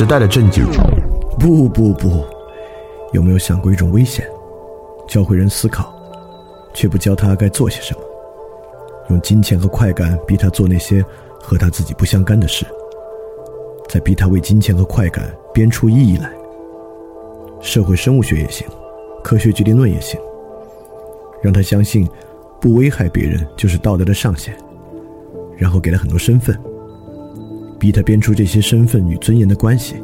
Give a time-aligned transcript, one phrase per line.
[0.00, 0.64] 时代的震惊。
[1.38, 2.24] 不不不，
[3.12, 4.26] 有没有想过一种危险？
[5.06, 5.92] 教会人思考，
[6.72, 8.00] 却不教他该做些什么，
[9.10, 11.04] 用金钱和快感逼他做那些
[11.38, 12.64] 和他自己不相干的事，
[13.90, 16.32] 再逼他为金钱和快感编出意义来。
[17.60, 18.66] 社会生物学也行，
[19.22, 20.18] 科学决定论也行，
[21.42, 22.08] 让他相信
[22.58, 24.56] 不危害别人就是道德的上限，
[25.58, 26.58] 然后给他很多身份，
[27.80, 29.96] 逼他编出这些身份与尊严的关系。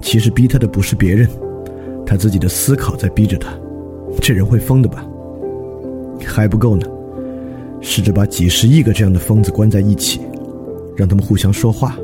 [0.00, 1.28] 其实逼他的不是别人，
[2.06, 3.52] 他自己的思考在逼着他。
[4.20, 5.06] 这人会疯的吧？
[6.26, 6.86] 还不够呢，
[7.82, 10.22] 试着把几十亿个这样的疯子关在一起，
[10.96, 11.96] 让他们互相说话。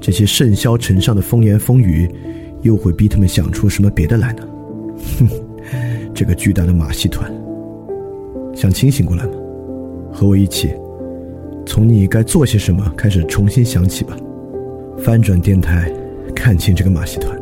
[0.00, 2.10] 这些甚嚣尘上的风言风语，
[2.62, 4.42] 又会逼他们想出什么别的来呢？
[5.18, 5.28] 哼，
[6.14, 7.30] 这个巨大的马戏团，
[8.54, 9.32] 想清醒过来吗？
[10.12, 10.74] 和我一起，
[11.70, 14.16] 从你该做些什么开始重新想起吧。
[14.98, 15.88] 翻转电台。
[16.34, 17.39] 看清这个马戏团。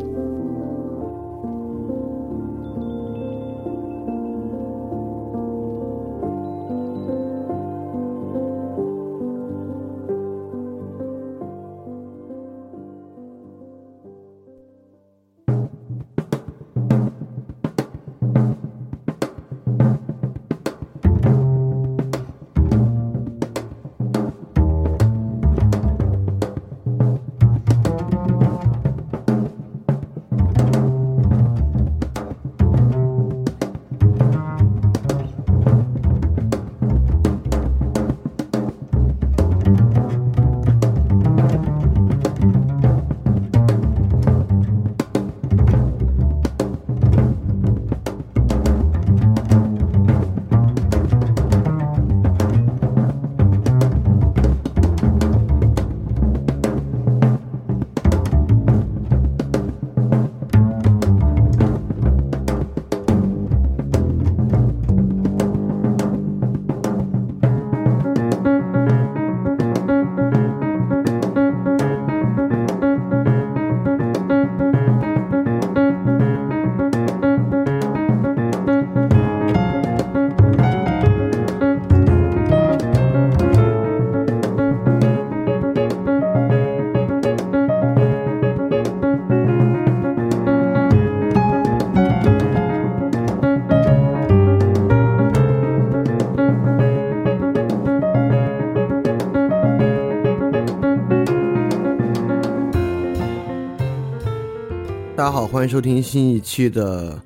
[105.29, 107.23] 大家好欢迎收听新一期的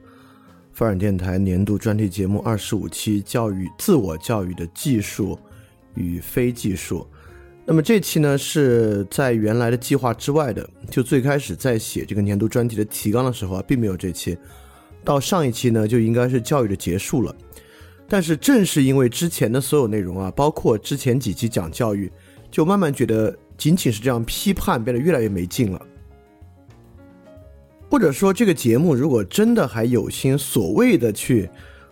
[0.73, 5.39] 发展电台年度专题节目二十五期教育自我教育的技术
[5.95, 7.07] 与非技术。
[7.65, 14.37] 那么这期呢是在原来的计划之外的，就最开始在写这个年度专题的提纲的时候啊，并没有这期。
[15.05, 17.33] 到上一期呢就应该是教育的结束了，
[18.09, 22.11] 但是正是因为之前的所有内容啊，包括之前几期讲教育，
[22.51, 25.81] 就慢慢觉得仅仅是这样批判变得越来越没劲了。
[27.93, 31.51] 或者说，这个节目如果真的还有心所谓的去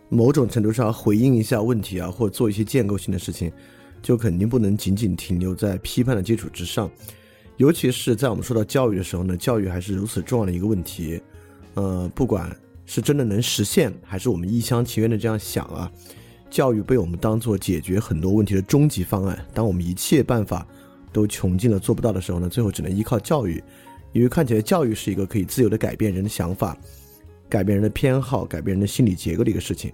[0.09, 3.53] 某种程度上回应一下问题啊，或做一些建构性的事情，
[4.00, 6.91] 就肯定不能仅仅停留在批判的基础之上。
[7.59, 11.21] 尤其是在我们说到教育的时候呢，教育还是如此重要的一个问题。
[11.75, 12.50] 呃，不管
[12.87, 15.93] 是真的能实现，还是我们一厢情愿的这样想啊，
[16.49, 19.39] 教育被我们当做解决很多问题的终极方案。
[19.53, 20.66] 当我们一切办法
[21.12, 23.62] 都穷尽了做不到的时候呢，最后只能依靠教育。
[24.12, 26.76] 因为看起来教育是一个可以自由的改变人的想法、
[27.48, 29.93] 改变人的偏好、改变人的心理结构的一个事情，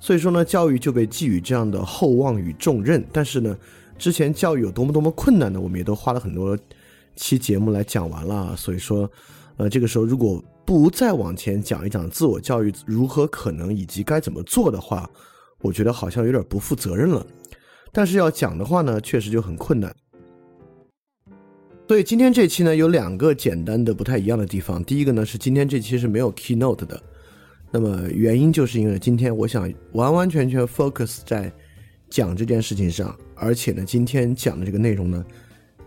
[0.00, 3.04] 所以说呢，教育就被寄予这样的厚望与重任。
[3.12, 3.56] 但是呢，
[3.98, 5.60] 之前教育有多么多么困难呢？
[5.60, 6.58] 我们也都花了很多
[7.16, 8.56] 期节目来讲完了。
[8.56, 9.10] 所以说，
[9.56, 15.08] 呃，这个时候如果不再往前讲一讲自我教育如何可能以及该怎么做的话，
[15.60, 17.26] 我觉得好像有点不负责任了。
[17.92, 19.94] 但是要讲的话呢，确实就很困难。
[21.86, 24.82] 所以今天这期呢有两个简单的不太一样的地方。
[24.84, 26.98] 第一个呢是今天这期是没有 keynote 的，
[27.70, 31.52] 那么原因就是因为今天我想完完全全 focus 在
[32.08, 35.22] 讲这件事情上，而且呢今天讲的这个内容呢，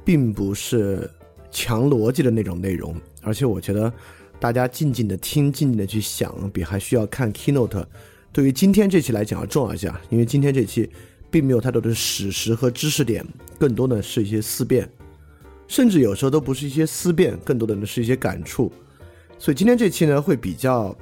[0.06, 1.10] 并不是
[1.50, 3.92] 强逻辑的那种内容，而且我觉得
[4.40, 7.84] 大家静静的听，静静的去想，比还需要看 keynote
[8.32, 10.88] 对于今天这期来讲要重要一些，因为今天这期
[11.32, 13.26] 并没有太多的史实和知识点，
[13.58, 14.88] 更多的是一些思辨。
[15.68, 18.72] 甚至有时候都不是一些思辨，更多的呢是一些感触。
[19.38, 20.96] 所以今天这期呢会比较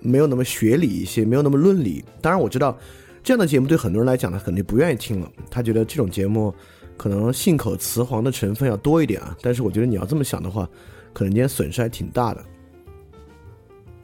[0.00, 2.04] 没有那么学理一些，没有那么论理。
[2.20, 2.78] 当然我知道
[3.22, 6.54] 这样的节目对很多人来讲呢肯定不愿意听了，他觉得这种节目
[6.96, 9.36] 可能信口雌黄的成分要多一点啊。
[9.40, 10.68] 但是我觉得你要这么想的话，
[11.12, 12.44] 可能今天损失还挺大的。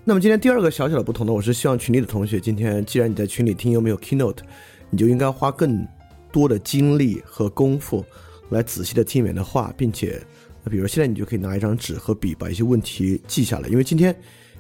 [0.02, 4.38] 那么今天第二个小小的不同呢，我是希望群里的同学，今天既然你在群里听又没有 keynote，
[4.88, 5.86] 你就应该花更
[6.32, 8.04] 多的精力和功夫
[8.50, 10.20] 来仔细的听里面的话，并且，
[10.70, 14.14] 比如现在你就可以拿一张纸和笔，把一些问题记下来，因为今天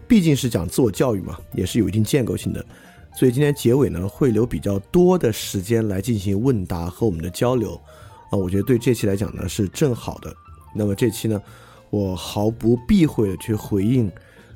[0.08, 2.64] 毕竟是讲自我教育嘛，也是有一定建构性的，
[3.14, 7.74] 所以今天结尾呢会留比较多的时间来进行问答和我们的交流，
[8.30, 10.34] 啊，我觉得对这期来讲呢是正好的。
[10.74, 11.42] 那么这期呢，
[11.90, 14.10] 我毫不避讳的去回应。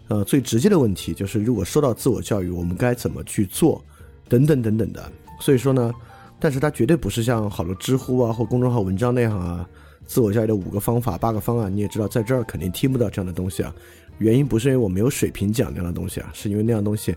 [0.08, 3.82] 呃，最直接的问题就是，如果说到自我教育，我们该怎么去做，
[4.28, 5.10] 等等等等的。
[5.40, 5.90] 所以说呢，
[6.38, 9.68] 但是它绝对不是像好多知乎啊或公众号文章那样啊，
[10.06, 11.74] 自我教育的五个方法、八个方案。
[11.74, 13.74] 你也知道，在这儿肯定听不到这样的东西啊。
[14.18, 17.14] 原因不是因为我没有水平讲那样的东西啊，是因为那样东西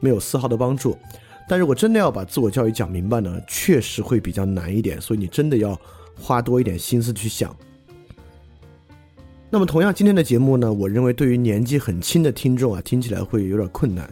[0.00, 0.96] 没有丝毫的帮助。
[1.48, 5.00] 但如果真的要把自我教育讲明白呢，确实会比较难一点。
[5.00, 5.78] 所以你真的要
[6.18, 7.54] 花多一点心思去想。
[9.50, 14.08] 那么，同样今天的节目呢，我认为对于年纪很轻的听众啊，听起来会有点困难。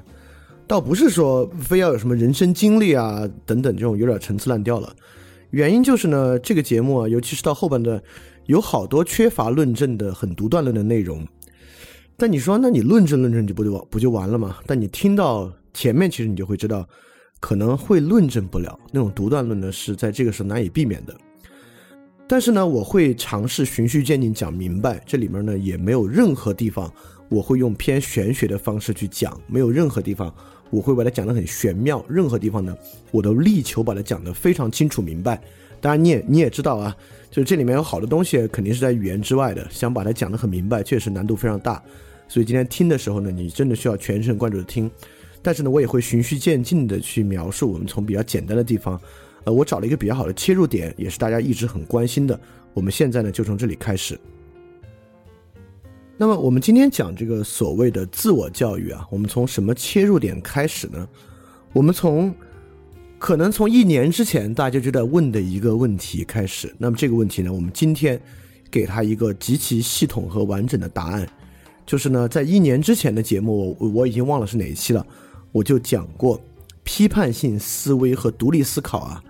[0.68, 4.94] 倒不是说非要有什么人生经历啊等等这种有点陈词滥调了，
[5.50, 8.00] 原因就是呢，这个节目啊，尤其是到后半段，
[8.44, 11.26] 有好多缺乏论证的很独断论的内容。
[12.18, 14.58] 但你说，那你论证论证就不就不就完了吗？
[14.66, 16.86] 但你听到前面，其实你就会知道，
[17.40, 21.16] 可能会论证不了那种独断论呢，是在这个时候难以避免的。
[22.26, 25.02] 但是呢，我会尝试循序渐进讲明白。
[25.06, 26.92] 这里面呢，也没有任何地方
[27.30, 30.34] 我会用偏玄学的方式去讲，没有任何地方
[30.70, 32.04] 我会把它讲得很玄妙。
[32.08, 32.76] 任何地方呢，
[33.10, 35.40] 我都力求把它讲得非常清楚明白。
[35.80, 36.96] 当然，你也你也知道啊，
[37.30, 41.82] 就是这里面有好多东西肯定是在语言之外的，想把它讲得很明白，确实难度非常大。
[42.26, 44.90] 所以今天听的时候呢，你真的需要全神贯注的听。
[45.40, 49.00] 但是呢，我也会循序渐进的去描述我们从比较简单的地方。
[49.44, 52.38] 呃，我找了一个比较好的切入点，也是大家一直很关心的。
[52.74, 54.18] 我们现在呢，就从这里开始。
[56.20, 61.08] 那么，我们今天讲这个所谓的自我教育啊，我们从什么切入点开始呢？
[61.72, 62.34] 我们从
[63.20, 66.74] 可能从一年之前大家就在问的一个问题开始。
[66.76, 68.20] 那么这个问题呢，我们今天
[68.68, 71.24] 给他一个极其系统和完整的答案，
[71.86, 75.06] 就是呢，在一年之前的节目，我我已经忘了是哪一期了，
[75.52, 76.40] 我就讲过
[76.82, 79.22] 批判性思维和独立思考啊。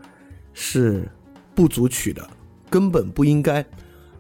[0.55, 1.07] 是
[1.55, 2.29] 不足取的，
[2.71, 3.65] 根本不应该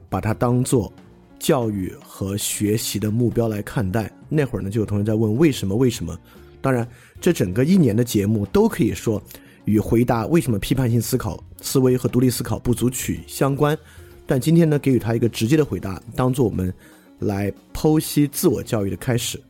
[0.08, 0.92] 把它当做
[1.38, 4.10] 教育和学习的目标来看待。
[4.28, 5.74] 那会儿呢，就有同学在问为什么？
[5.74, 6.18] 为什么？
[6.60, 6.86] 当然，
[7.20, 9.22] 这整个一年的节目都可以说
[9.64, 13.78] 与回答为什么批判性思考、思维和独立思考不足取相关。
[14.26, 16.74] 但今天呢，给予他一个直接的回答，当做我们
[17.20, 19.40] 来剖析自我教育的开始。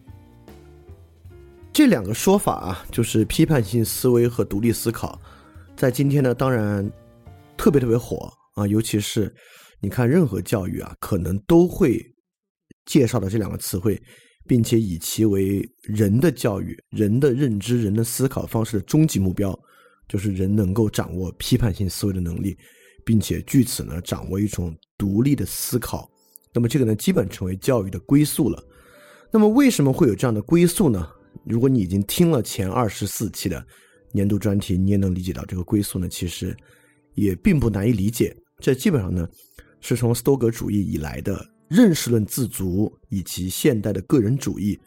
[1.72, 5.20] 这两个说法啊，就是批判性思维和独立思考。
[5.76, 6.88] 在今天呢，当然
[7.56, 9.32] 特别特别火啊，尤其是
[9.80, 12.04] 你看任何教育啊，可能都会
[12.86, 14.00] 介绍的这两个词汇，
[14.46, 19.58] 并且以其为人的教育、人的认知、人的思考方式的终极目标，
[20.08, 22.56] 就是人能够掌握批判性思维的能力，
[23.04, 26.10] 并且据此呢，掌握一种独立的思考。
[26.52, 28.62] 那么这个呢，基本成为教育的归宿了。
[29.30, 31.08] 那么为什么会有这样的归宿呢？
[31.44, 33.64] 如果你已经听了前二十四期的。
[34.10, 36.56] 年度专题，你也能理解到这个归宿呢，其实
[37.14, 38.34] 也并不难以理解。
[38.58, 39.28] 这基本上呢，
[39.80, 44.78] 是从斯多葛主义以来的认识论自足以及现代的个人主义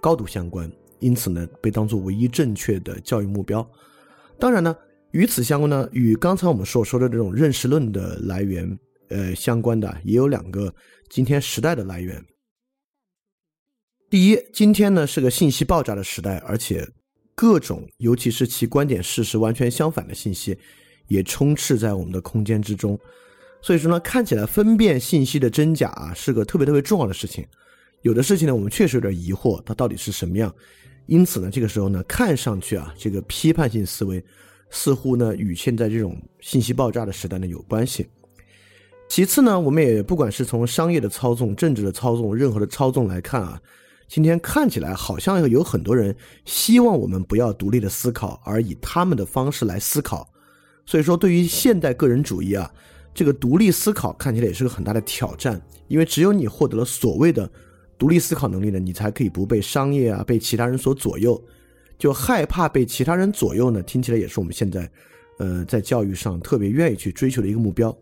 [0.00, 3.68] 高度相关，因此呢，被当作唯一正确的教育目标。
[4.38, 4.76] 当然呢，
[5.12, 10.74] 与此相关呢，与刚才我们所说的这种认识论的来源，呃，相关的也有两个
[11.08, 12.24] 今天时代的来源。
[14.10, 16.88] 第一，今天呢是个信息爆炸的时代，而且。
[17.36, 20.56] 各种，尤其是其观点事实完全相反的信息，
[21.08, 22.96] 也充斥在我们的空间之中。
[23.64, 27.42] 所以说呢，看起来分辨信息的真假啊，是个特别特别重要的事情。
[28.02, 30.54] 有的事情呢，我们确实有点疑惑，它到底是什么样。
[31.06, 34.22] 因此呢，这个时候呢，看上去啊，这个批判性思维
[34.68, 38.06] 似乎呢，与现在这种信息爆炸的时代呢有关系。
[39.08, 43.58] 其次呢，我们也不管是从商业的操纵、政治的操纵、任何的操纵来看啊。
[44.06, 50.28] 今天看起来好像有很多人希望我们不要独立的思考，而以他们的方式来思考。
[50.84, 52.70] 所以说，对于现代个人主义啊，
[53.14, 55.60] 这个独立思考看起来也是个很大的挑战。
[55.88, 57.48] 因为只有你获得了所谓的
[57.96, 61.42] 独立思考能力呢，你才可以不被商业啊、被其他人所左右。
[61.96, 64.90] 就害怕被其他人左右呢，听起来也是我们现在
[65.38, 67.96] 呃在教育上特别愿意去追求的一个目标。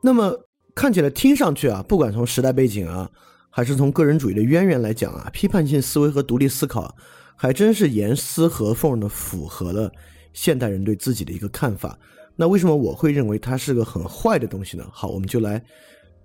[0.00, 0.32] 那么
[0.74, 3.10] 看起来、听上去啊，不管从时代背景啊。
[3.56, 6.92] 还是从个人主义的渊源来讲啊，批判性思维和独立思考，
[7.36, 9.92] 还真是严丝合缝的符合了
[10.32, 11.96] 现代人对自己的一个看法。
[12.36, 14.84] 那为什么我会认为它是个很坏的东西呢？
[14.90, 15.62] 好，我们就来，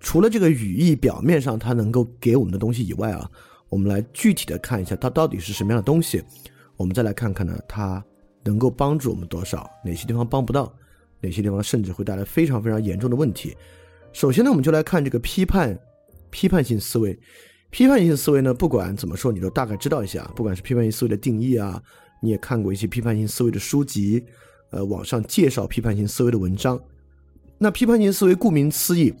[0.00, 3.30] 除了这个语义表面上它能够给我们的东西以外啊，
[3.68, 6.22] 我们来具体的看一下它到底是什么样的东西。
[6.76, 8.04] 我们再来看看呢，它
[8.42, 9.70] 能够帮助我们多少？
[9.84, 10.72] 哪些地方帮不到？
[11.20, 13.56] 哪些地方甚至会带来非常非常严重的问题？
[14.12, 15.78] 首先呢，我们就来看这个批判
[16.30, 17.16] 批判性思维。
[17.70, 20.24] 批判性思维呢，不管怎么说，你都大概知道一下。
[20.34, 21.80] 不管是批判性思维的定义啊，
[22.20, 24.24] 你也看过一些批判性思维的书籍。
[24.70, 26.80] 呃，网上介绍批判性思维的文章，
[27.58, 29.12] 那批判性思维顾名思义，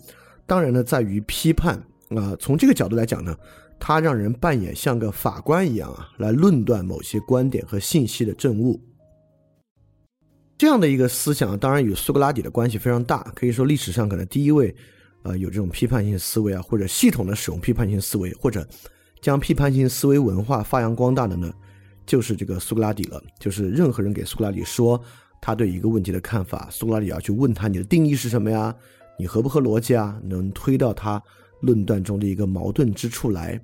[0.46, 1.74] 当然呢在于批判
[2.10, 2.36] 啊。
[2.38, 3.36] 从这个角度来讲呢，
[3.78, 8.80] 它让人扮演像个法官一样啊，来论断某些观点和信息的正误。
[10.56, 13.22] 这样的一个思想，当然与苏格拉底的关系非常大。
[13.34, 14.74] 可以说历史上可能第一位，
[15.24, 18.64] 呃，有这种批判性思维啊，或者系统的使用批判性思维，或者
[19.20, 21.52] 将批判性思维文化发扬光大的呢，
[22.06, 23.22] 就是这个苏格拉底了。
[23.38, 25.02] 就是任何人给苏格拉底说。
[25.40, 28.74] 他对一个问题的看法，苏格拉底要去问他：你的定义是什么呀？
[29.18, 30.20] 你合不合逻辑啊？
[30.24, 31.22] 能推到他
[31.60, 33.60] 论断中的一个矛盾之处来。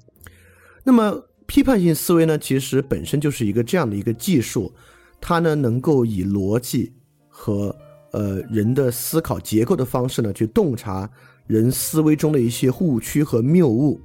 [0.84, 2.38] 那么批判性思维呢？
[2.38, 4.72] 其实本身就是一个这样的一个技术，
[5.20, 6.92] 它呢能够以逻辑
[7.28, 7.74] 和
[8.12, 11.08] 呃人的思考结构的方式呢，去洞察
[11.46, 14.00] 人思维中的一些误区和谬误。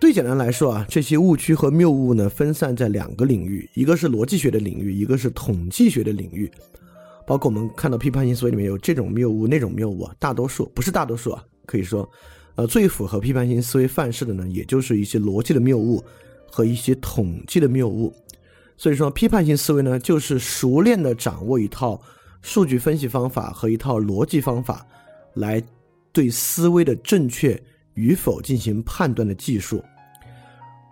[0.00, 6.50] 最简单来说啊，这些误区和谬误呢，分散在两个领域，一个是逻辑学的领域，一个是统计学的领域。
[7.26, 12.08] 包括我们看到批判性思维里面有这种谬误、那种谬误啊，大多数不是大多数啊，可以说，
[12.54, 16.02] 呃，最符合批判性思维范式的呢，也就是一些逻辑的谬误
[16.50, 18.10] 和一些统计的谬误。
[18.78, 22.00] 所以说，批判性思维呢，就是熟练的掌握一套
[22.40, 24.86] 数据分析方法和一套逻辑方法，
[25.34, 25.62] 来
[26.10, 27.62] 对思维的正确
[27.94, 29.82] 与否进行判断的技术。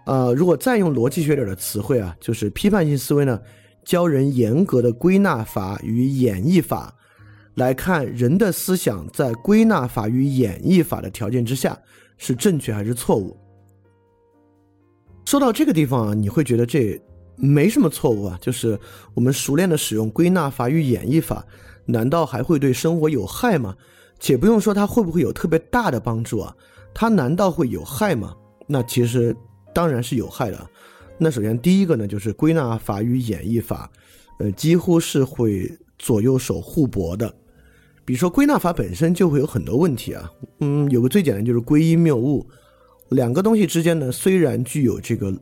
[0.06, 3.40] 呃，如果再用逻辑学点的词汇啊，就是批判性思维呢，
[3.84, 6.94] 教人严格的归纳法与演绎法，
[7.54, 11.78] 来看人的思想在归纳法与演绎法的条件之下
[12.16, 13.36] 是正确还是错误。
[15.26, 16.98] 说到这个地方啊，你会觉得这
[17.36, 18.80] 没什么错误啊，就是
[19.12, 21.44] 我们熟练的使用归纳法与演绎法，
[21.84, 23.76] 难道还会对生活有害吗？
[24.18, 26.56] 且不用说它会不会有特别大的帮助啊，
[27.00, 28.34] 它难道会有害吗？
[28.66, 29.36] 那其实。
[29.74, 30.70] 当然是有害的。
[31.18, 33.88] 那首先第一个呢，就是归纳法与演绎法，
[34.40, 37.32] 呃，几乎是会左右手互搏的。
[38.04, 40.28] 比如说归纳法本身就会有很多问题啊，
[40.58, 42.44] 嗯，有个最简单就是归因谬误，
[43.10, 45.32] 两个东西之间呢虽然具有这个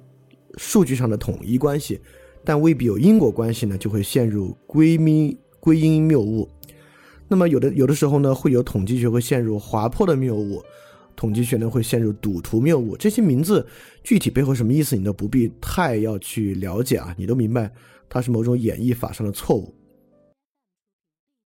[0.58, 1.98] 数据上的统一关系，
[2.44, 6.46] 但未必有因果关系呢，就会陷入归咪归因谬误。
[7.26, 10.62] 那么有的有的时候呢，会有统计学会陷入滑坡的谬误。
[11.16, 13.66] 统计学呢会陷入赌徒谬误，这些名字
[14.04, 17.72] 具体背后什么意思，你都不必太要去了解啊，你都明白
[18.08, 19.74] 它是某种演绎法上的错误。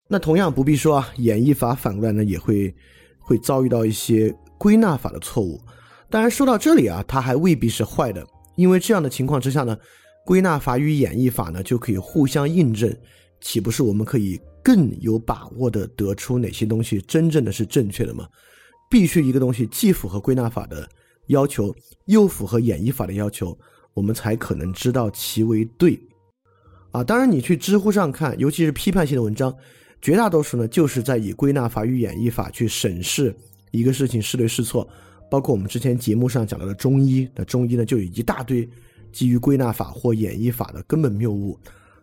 [0.09, 2.73] 那同样不必说啊，演绎法反过来呢也会
[3.19, 5.61] 会遭遇到一些归纳法的错误。
[6.09, 9.77] 当然说到这里啊，它还未必是坏的，因为这样的情况之下呢，
[10.25, 12.91] 归纳法与演绎法呢就可以互相印证，
[13.39, 18.27] 岂不是我们可以更有把握的得出哪些东西真正的是正确的吗？
[18.89, 20.89] 必须一个东西既符合归纳法的
[21.27, 21.73] 要求，
[22.05, 23.57] 又符合演绎法的要求，
[23.93, 25.99] 我们才可能知道其为对。
[26.91, 29.55] 啊，当然你去知乎上看，尤其是批判性的文章，
[30.01, 33.35] 绝大多数呢就是在以归纳法与演绎法去审视
[33.69, 34.89] 一个事情是对是错。
[35.29, 38.67] 包括我们之前节目上讲到的中医，那中医呢就有一大堆
[39.11, 41.55] 基于归纳法或演绎法的根本谬误。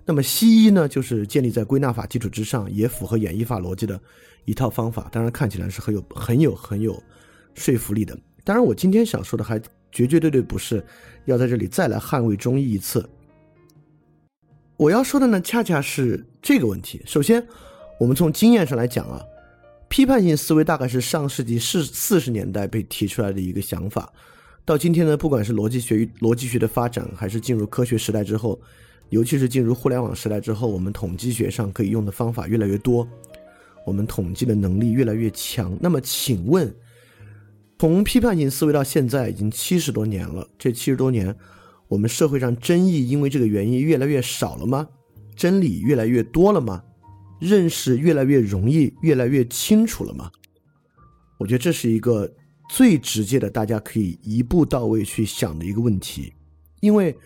[0.07, 4.01] 那么西医呢，就是建立在归纳法基础之上，也符合演绎法逻辑的。
[4.45, 7.03] 一套方法，当然看起来是很有、很有、很有
[7.57, 8.17] 说服力的。
[8.45, 9.61] 当然，我今天想说的还
[9.91, 10.81] 绝绝对对不是
[11.25, 13.05] 要在这里再来捍卫中医一次。
[14.77, 17.03] 我要说的呢，恰恰是这个问题。
[17.05, 17.45] 首先，
[17.99, 19.21] 我们从经验上来讲啊，
[19.89, 24.13] 批判性思维大概是上世纪四四十年代被提出来的一个想法。
[24.65, 28.61] 到今天呢，不管是逻辑学与逻辑学的发展，还是进入科学时代之后，
[29.11, 33.07] 尤其是进入互联网时代之后，我们统计学上可以用的方法越来越多。
[33.87, 35.79] 我们统计的能力越来越强。
[35.81, 36.75] 那么，请问，
[37.79, 41.35] 从批判性思维到现在已经七十多年了，这七十多年，
[41.87, 44.89] 我们社会上争议因为这个原因越来越少了吗？
[45.37, 46.83] 真理越来越多了吗？
[47.39, 50.31] 认识越来越容易、越来越清楚了吗？
[51.39, 52.29] 我觉得这是一个
[52.71, 56.33] 最直接的，大家可以一步到位去想的一个问题。
[56.81, 57.17] 因为，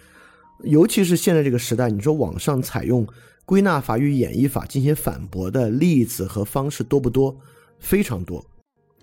[0.65, 3.07] 尤其是现在这个时代，你说网上采用。
[3.47, 7.37] 归纳法与演绎法进行反驳的例子和方式多不多？
[7.81, 8.45] 非常多。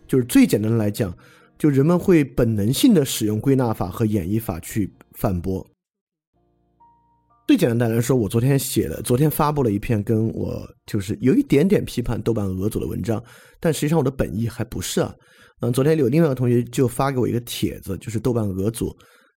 [0.08, 1.14] 就是最简单的来讲，
[1.58, 5.68] 就人们会本能性的使用归纳法和演绎法去反驳。
[7.46, 13.22] 最简单的来说，我昨天写了，昨天发布了一篇跟我就是有一点点批判豆瓣俄组的文章，
[13.60, 15.14] 但实际上我的本意还不是啊。
[15.60, 18.96] 嗯，昨天有另外一个同学就发给我一个帖子，就是豆瓣俄组，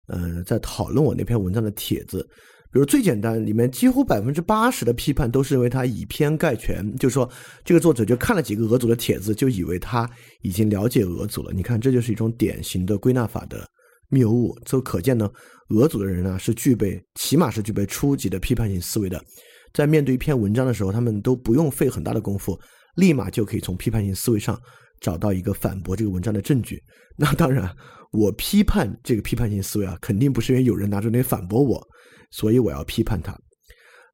[0.10, 2.28] 嗯，在讨论我那篇文章的帖子。
[2.72, 7.28] 比如最简单，里面几乎百分之八十的批判都是认为他以偏概全，就是说
[7.66, 10.08] 这个作者就看了几个俄组的帖子，就以为他
[10.42, 11.52] 已经了解俄组了。
[11.52, 13.68] 你看，这就是一种典型的归纳法的
[14.10, 14.56] 谬误。
[14.66, 15.30] 就可见呢。
[15.70, 19.24] 俄组的人呢，是具备起码是具备初级的批判性思维的，
[19.72, 22.60] 在面对一篇文章的时候，他们都不用费很大的功夫，
[22.96, 24.60] 立马就可以从批判性思维上
[25.00, 26.82] 找到一个反驳这个文章的证据。
[27.18, 27.70] 那当然，
[28.12, 31.82] 我批判这个批判性思维啊，肯定不是因为有人拿出来反驳我，
[32.32, 33.38] 所以我要批判他。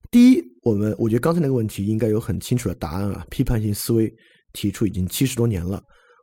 [0.09, 4.11] 第一，我们我觉得刚才那个问题应该有很清楚的答案啊，批判性思维
[4.53, 5.81] 提出已经七十多年了，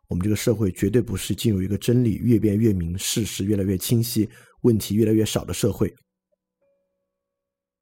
[0.08, 4.28] 我们这个社会绝对不是进入一个真理越辩越明、事实越来越清晰。
[4.62, 5.92] 问题越来越少的社会。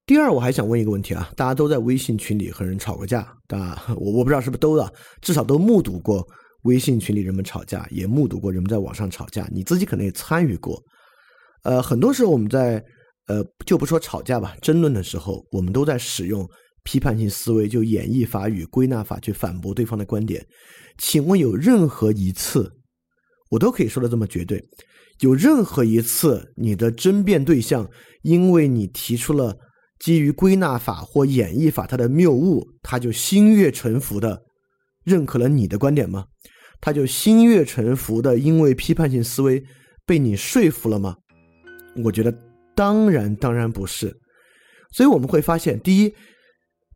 [0.06, 6.26] 第二，我还想问一个问题啊，大家都在微信群里和人吵过架，啊，我我不知道是不是都的，至少都目睹过
[6.62, 10.82] 微信群里人们吵架，也目睹过人们在网上吵架，你自己可能也参与过。
[11.62, 12.82] 呃，很多时候我们在
[13.26, 16.48] 呃就不说吵架吧，争论的时候，我们都在使用
[16.82, 20.46] 批判性思维，就演绎法与归纳法去反驳对方的观点。
[20.98, 22.72] 请问有任何一次，
[23.50, 24.62] 我都可以说的这么绝对？
[25.20, 27.90] 有任何一次，你的争辩对象
[28.22, 29.54] 因为你提出了
[29.98, 34.42] 基于归纳法或演绎法它的谬误，他就心悦诚服的
[35.04, 36.24] 认可了你的观点吗？
[36.80, 39.62] 他就心悦诚服的因为批判性思维
[40.06, 41.16] 被你说服了吗？
[42.04, 42.32] 我觉得
[42.74, 44.16] 当然当然不是。
[44.92, 46.14] 所以我们会发现，第一，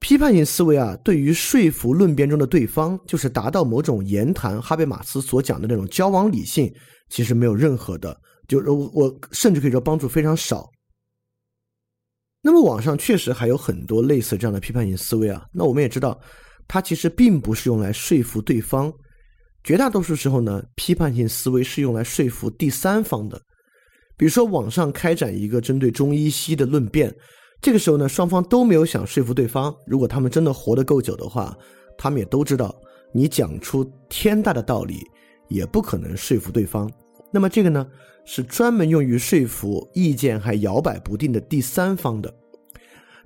[0.00, 6.72] 批判性思维啊，对于说服论辩中的对方，就是达到某种言谈，哈贝马斯所讲的那种交往理性。
[7.10, 10.68] 其实没有任何的，就是我我甚至可以说帮助非常少。
[12.42, 15.44] 那么网上确实还有很多类似这样的批判性思维啊。
[15.52, 16.18] 那我们也知道，
[16.66, 18.92] 它其实并不是用来说服对方，
[19.64, 23.40] 绝大多数时候呢，批判性思维是用来说服第三方的。
[24.16, 27.12] 比如说网上开展一个针对中医西的论辩，
[27.60, 29.74] 这个时候呢，双方都没有想说服对方。
[29.86, 31.56] 如果他们真的活得够久的话，
[31.98, 32.72] 他们也都知道，
[33.12, 35.02] 你讲出天大的道理。
[35.48, 36.90] 也不可能说服对方。
[37.30, 37.86] 那么这个呢，
[38.24, 42.34] 是专门用于说服意见还摇摆不定的第三方的。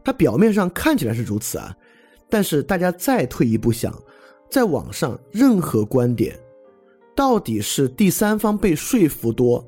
[0.03, 1.75] 它表面上看起来是如此啊，
[2.29, 3.97] 但是大家再退一步想，
[4.51, 6.39] 在网上任何观点，
[7.15, 9.67] 到底是第三方被说服多，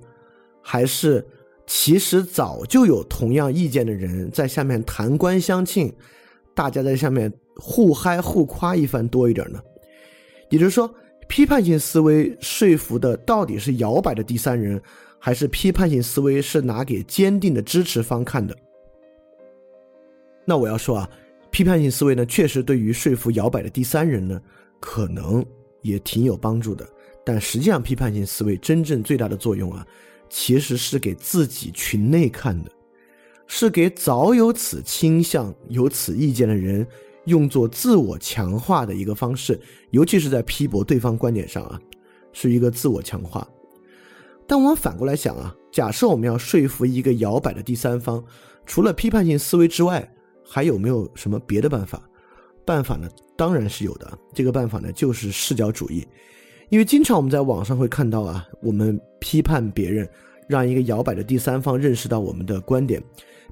[0.62, 1.26] 还是
[1.66, 5.92] 其实早就有同样意见的人在下面弹冠相庆，
[6.54, 9.60] 大家在下面互嗨互夸一番多一点呢？
[10.48, 10.92] 也就是说。
[11.28, 14.82] 批判性思维说服的到底是摇摆的第三人，
[15.16, 18.56] 还是批判性思维是拿给坚定的支持方看的？
[20.44, 21.10] 那我要说啊，
[21.52, 24.42] 批判性思维呢，确实对于说服摇摆的第三人呢，
[24.80, 25.44] 可能
[25.82, 26.88] 也挺有帮助的。
[27.24, 29.86] 但实际上，批判性思维真正最大的作用啊，
[30.28, 32.70] 其实是给自己群内看的，
[33.46, 36.86] 是给早有此倾向、有此意见的人。
[37.26, 41.78] 用作自我强化的一个方式，尤其是在批驳对方观点上啊，
[42.32, 43.46] 是一个自我强化。
[44.46, 48.24] 但我们反过来想啊，假设我们要说服一个摇摆的第三方，
[48.64, 50.10] 除了批判性思维之外，
[50.42, 52.02] 还有没有什么别的办法？
[52.64, 54.18] 办法呢，当然是有的。
[54.34, 56.06] 这个办法呢，就是视角主义。
[56.68, 60.08] 因为经常我们在网上会看到啊，我们批判别人，
[60.48, 63.02] 让一个摇摆的第三方认识到我们的观点，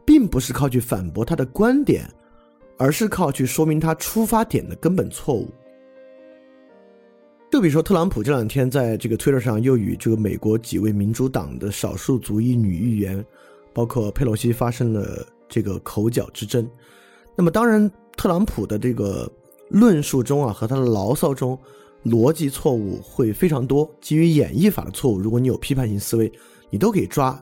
[0.05, 2.09] 并不是靠去反驳他的观点。
[2.81, 5.51] 而是靠去说明他出发点的根本错误。
[7.51, 13.25] 就比如说，特朗普这两天在这个 Twitter 上又与这个美国几位民主党的少数族裔女议员，
[13.73, 16.71] 包括佩洛西发生了这个口角之争。
[17.35, 19.31] 那么，当然，特朗普的这个
[19.71, 21.57] 论述中啊，和他的牢骚中，
[22.05, 23.89] 逻辑错误会非常多。
[24.01, 26.31] 基于演绎法的错误，如果你有批判性思维，
[26.69, 27.41] 你都可以抓。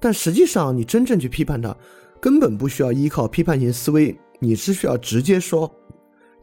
[0.00, 1.76] 但实际上，你真正去批判他，
[2.18, 4.18] 根本不需要依靠批判性思维。
[4.40, 5.70] 你是需要直接说，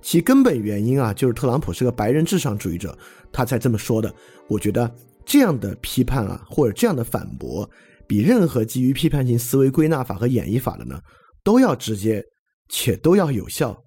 [0.03, 2.95] 其根本原因啊，就是特朗普是个白人至上主义者，
[3.31, 4.13] 他才这么说的。
[4.47, 4.89] 我觉得
[5.25, 7.67] 这样的批判啊，或者这样的反驳，
[8.05, 10.99] 比任何基于批判性思维归纳法和演绎法的呢，
[11.43, 12.23] 都要直接
[12.73, 13.83] 且都要有效。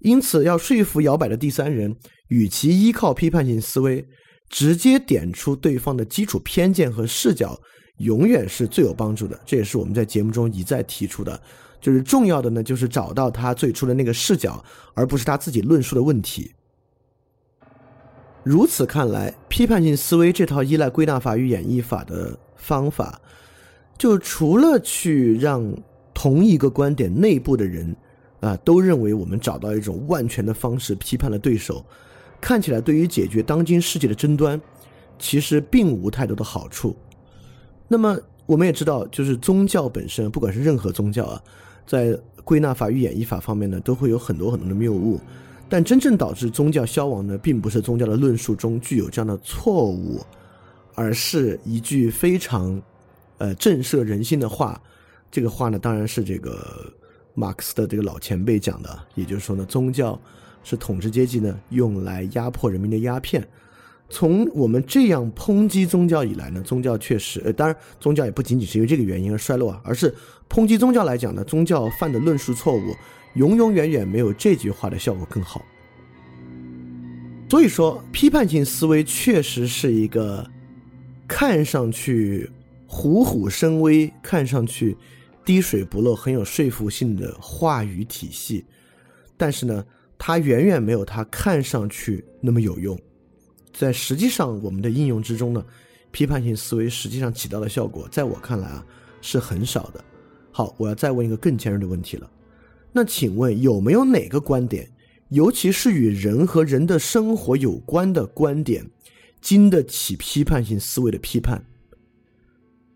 [0.00, 1.94] 因此，要说服摇摆的第三人，
[2.28, 4.04] 与其依靠批判性思维
[4.48, 7.60] 直接点出对方的基础偏见和视角，
[7.98, 9.38] 永远是最有帮助的。
[9.44, 11.38] 这也是我们在节目中一再提出的。
[11.78, 14.64] 就是重要的呢，就是找到他最初的那个视角，
[14.94, 16.52] 而不是他自己论述的问题。
[18.44, 23.20] 如此看来，批判性思维这套依赖归纳法与演绎法的方法，
[23.96, 25.72] 就除了去让
[26.12, 27.96] 同一个观点内部的人
[28.42, 31.82] 啊，都认为我们找到一种万全的方式批判了对手，
[32.40, 34.60] 看起来对于解决当今世界的争端，
[35.16, 36.96] 其实并无太多的好处。
[37.86, 41.42] 那么我们也知道，就是宗教本身，不管是任何宗教啊，
[41.86, 45.20] 在归纳法与演绎法方面呢，都会有很多很多的谬误。
[45.68, 50.20] 但真正导致宗教消亡呢，并不是宗教的论述中具有这样的错误，
[50.96, 52.82] 而是一句非常，
[53.38, 54.82] 呃，震慑人心的话。
[55.30, 56.92] 这个话呢，当然是这个
[57.34, 58.98] 马克思的这个老前辈讲的。
[59.14, 60.20] 也就是说呢，宗教
[60.62, 63.46] 是统治阶级呢用来压迫人民的鸦片。
[64.08, 70.14] 从我们这样抨击宗教以来呢，宗教确实，呃，当然宗教也不仅仅是因为这个原因而衰落啊，而是
[70.48, 72.94] 抨击宗教来讲呢，宗教犯的论述错误。
[73.34, 75.64] 永永远远没有这句话的效果更好。
[77.48, 80.46] 所以说，批判性思维确实是一个
[81.26, 82.50] 看上去
[82.86, 84.94] 虎虎生威、看上去
[85.44, 88.64] 滴水不漏、很有说服性的话语体系，
[89.36, 89.84] 但是呢，
[90.16, 92.98] 它远远没有它看上去那么有用。
[93.72, 95.64] 在实际上，我们的应用之中呢，
[96.10, 98.86] 批判性思维实际上起到的效果，在我看来啊，
[99.20, 100.04] 是很少的。
[100.50, 102.30] 好，我要再问一个更尖锐的问题了。
[102.92, 104.88] 那请问有没有哪个观点，
[105.30, 108.88] 尤其是与人和人的生活有关的观点，
[109.40, 111.64] 经得起批判性思维的批判？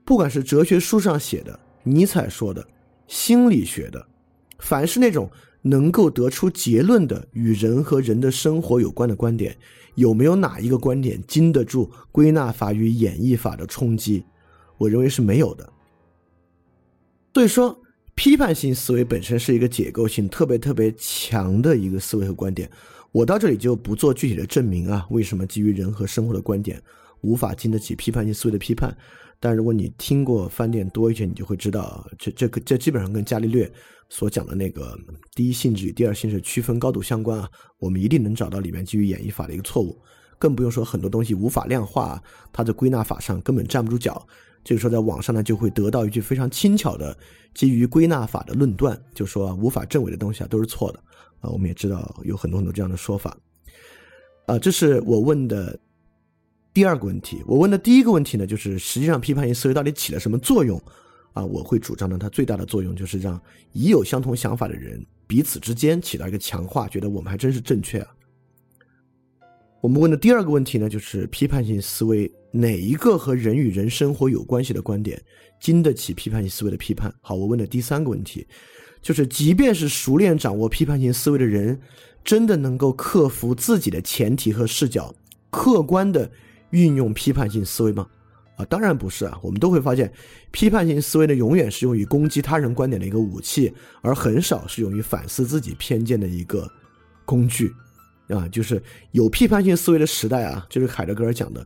[0.05, 2.67] 不管是哲学书上写的、尼采说的、
[3.07, 4.07] 心理学的，
[4.59, 5.31] 凡是那种
[5.63, 9.57] 能够得出结论的与人和人的生活有关的观点，
[9.95, 14.25] 有没有哪一个观点经得住归纳法与演绎法的冲击？
[14.77, 15.73] 我认为是没有的。
[17.33, 17.81] 所以说。
[18.19, 22.67] 批判性思维本身是一个解构性特别特别强的一个思维和观点，
[23.13, 26.83] 我到这里就不做具体的证明啊，为什么基于人和生活的观点
[27.21, 28.97] 无法经得起批判性思维的批判？
[29.39, 33.71] 但如果你听过饭店多一些，你就会知道，这这个这基本上跟伽利略
[34.09, 34.99] 所讲的那个
[35.35, 40.01] 第一性质与第二性质区分高度相关啊，我们一定能找到里面基于演绎法的一个错误，
[40.39, 42.23] 更不用说很多东西无法量化，
[42.53, 44.27] 它在归纳法上根本站不住脚。
[44.65, 47.17] 这个时候，在网上呢，就会得到一句非常轻巧的
[47.55, 50.99] 基于归纳法的论断，就说无法证伪的东西啊都是错的
[51.39, 51.51] 啊。
[51.51, 53.37] 我们也知道有很多很多这样的说法
[54.47, 54.59] 啊。
[54.59, 55.79] 这是我问的
[56.77, 57.43] 第二个问题。
[57.47, 60.79] 我问的第一个问题呢，就是实际上批判性思维到底起了什么作用
[61.33, 61.43] 啊？
[61.43, 63.41] 我会主张呢，它最大的作用就是让
[63.73, 68.09] 已有相同想法的人彼此之间起到一个强化，觉得我们还真是正确啊。
[69.81, 72.31] 我们问的第二个问题呢，就是批判性思维。
[72.51, 75.19] 哪一个和人与人生活有关系的观点
[75.59, 77.11] 经得起批判性思维的批判？
[77.23, 78.47] 好，我问的第三个问题，
[79.01, 81.81] 就是即便是熟练掌握批判性思维的人，
[82.23, 85.15] 真的能够克服自己的前提和视角，
[85.49, 86.31] 客观的
[86.71, 88.07] 运用批判性思维吗？
[88.57, 89.39] 啊，当然不是啊。
[89.43, 90.13] 我们都会发现，
[90.51, 96.71] 批判性思维呢，永远是用于攻击他人观点的一个武器，而很少是用于反思自己偏见的一个
[97.25, 97.73] 工具。
[98.29, 101.65] 啊，就是有批判性思维的时代啊，就是海德格尔讲的。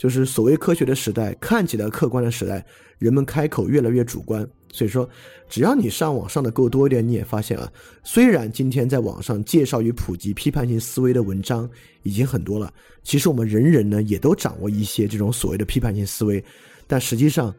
[0.00, 2.64] 就是所谓科学的时代，看起来客观的时代，
[2.98, 4.48] 人们开口越来越主观。
[4.72, 5.06] 所以说，
[5.46, 7.70] 只要你上网上的够多一点，你也发现啊，
[8.02, 11.68] 虽然今天在网上介绍与普及批判性思维的文章
[12.02, 16.42] 已经很多了，其实我们人人呢也都掌握一些这种所谓的批判性思维，
[16.86, 17.54] 但实际上，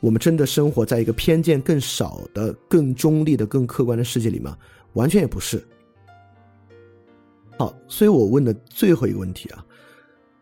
[0.00, 4.56] 我们真的生活在一个偏见更少的、更中立的、更客观的世界里吗？
[4.94, 5.62] 完全也不是。
[7.58, 9.62] 好，所以我问的最后一个问题啊。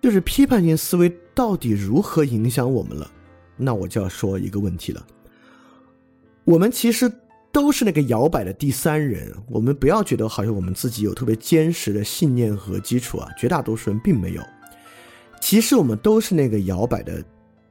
[0.00, 3.10] 就是批判性思维到底如何影响我们了？
[3.56, 5.06] 那我就要说一个问题了。
[6.44, 7.10] 我们其实
[7.52, 14.42] 都是那个摇摆的第三人，我们不要觉得好像我们自己有特别坚实的信念和基础啊，绝大多数人并没有。
[15.40, 17.22] 其实我们都是那个摇摆的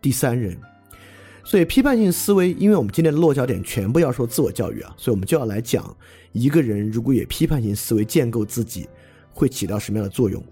[0.02, 0.56] 第三人。
[1.44, 5.96] 所以批判性思维，因为我们今天的落脚点全部要说自我教育啊，所以我们就要来讲
[6.32, 8.88] 一个人如果以批判性思维建构自己，
[9.34, 10.44] 会起到什么样的作用。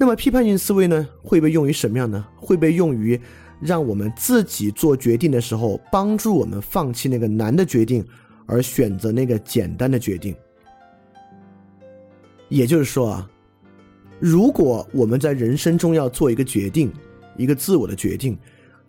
[0.00, 2.26] 那么批判性思维呢，会被用于什么样呢？
[2.34, 3.20] 会被用于
[3.60, 8.02] 让我们自己做决定的时候，帮助我们放弃那个难的决定，
[8.46, 10.34] 而选择那个简单的决定。
[12.48, 13.30] 也就是说啊，
[14.18, 16.90] 如果我们在人生中要做一个决定，
[17.36, 18.38] 一个自我的决定，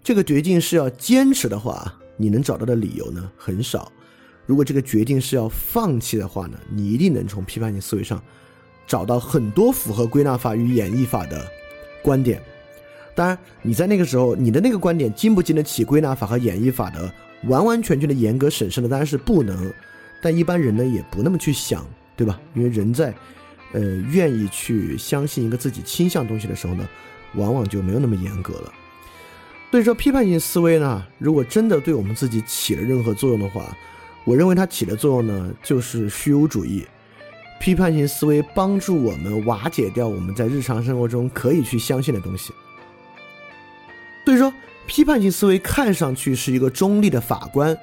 [0.02, 3.92] 这个决定是要坚持的话，你能找到的理由呢很少；
[4.46, 8.24] 如果这个决定是要放弃的话呢，你一定能从批判性思维上。
[8.92, 11.50] 找到很多符合归纳法与演绎法的
[12.04, 12.42] 观点，
[13.16, 17.10] 当然，你在那个时候，你的那个观点经不经得起归纳法和演绎法的
[17.44, 18.90] 完完全全的严格审视呢？
[18.90, 19.72] 当然是不能。
[20.22, 22.38] 但一般人呢，也不那么去想，对吧？
[22.54, 23.14] 因为人在，
[23.72, 23.80] 呃，
[24.12, 26.86] 愿意去相信一个自己倾向东西的时候呢，
[27.36, 28.74] 往往就没有那么严格了。
[29.72, 33.74] 所以说，批判性思维呢，如果真的对我们自己起了任何作用的话，
[34.26, 36.86] 我认为它起的作用呢，就是虚无主义。
[37.62, 42.52] 批判性思维帮助我们瓦解掉我们在日常生活中可以去相信的东西。
[44.26, 44.52] 所以说，
[44.88, 47.78] 批判性思维看上去是一个中立的法官，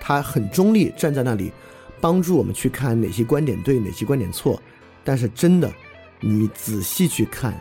[0.00, 1.52] 他很中立，站在那里
[2.00, 4.60] 帮助我们去看哪些观点对，哪些观点错。
[5.04, 5.72] 但是真的，
[6.18, 7.56] 你仔细去看，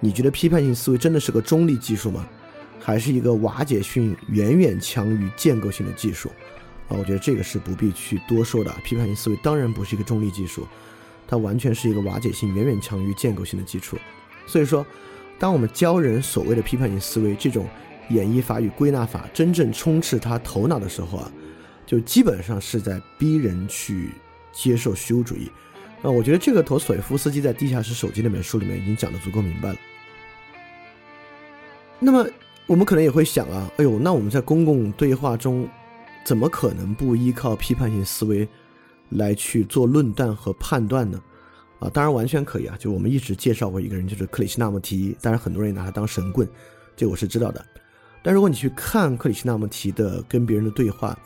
[0.00, 2.28] 你觉得批判性思维真的是个中立技术吗？
[2.78, 6.30] 还是一个瓦解性远远强于建构性的技术？
[6.88, 8.70] 啊，我觉得这个是不必去多说的。
[8.84, 10.66] 批判性思维当然不是一个中立技术，
[11.26, 13.96] 它完全是一个瓦解性远远强于建构性的基础。
[14.46, 14.84] 所以说。
[15.38, 17.68] 当我们教人所谓的批判性思维这种
[18.08, 21.30] 演绎法与归纳法真正充斥他头脑的时候啊，
[21.84, 24.12] 就基本上是在逼人去
[24.50, 25.50] 接受虚无主义。
[26.00, 29.76] 那我觉得这个陀思夫斯基在《地下室手机》那本书里面已经讲得足够明白了。
[31.98, 32.26] 那么
[32.66, 35.68] 我们可能也会想啊，哎呦，那我们在公共对话中
[36.24, 38.48] 怎么可能不依靠批判性思维
[39.10, 41.22] 来去做论断和判断呢？
[41.78, 42.74] 啊，当然完全可以啊！
[42.78, 46.48] 就我们一直介绍过一个人，就是克里希那穆提，当然很多人也拿他当神棍，
[46.96, 47.62] 这我是知道的。
[48.22, 51.18] 但如果你去看克里希那穆提的跟别人的对话，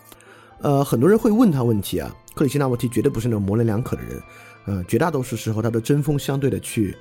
[0.60, 2.14] 呃，很多人会问他问题啊。
[2.34, 4.22] 克里希那穆提绝对不是那种模棱两可的人，
[4.66, 6.96] 呃，绝大多数时候他都针锋相对的去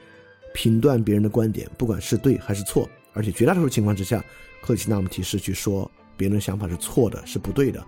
[0.54, 2.88] 评断别人的观点，不管是对还是错。
[3.13, 4.24] 而且绝大多数情况之下，
[4.62, 7.84] 克里希那穆提是去说别人的想法是错的，是不对的，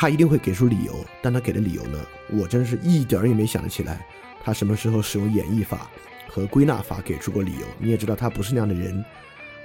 [0.00, 1.04] 他一定会给出理由。
[1.20, 1.98] 但他给的理由呢，
[2.30, 4.06] 我真是一点儿也没想得起来。
[4.44, 5.90] 他什么时候使用演绎法
[6.28, 7.66] 和归纳法给出过理由？
[7.80, 9.04] 你也知道他不是那样的人，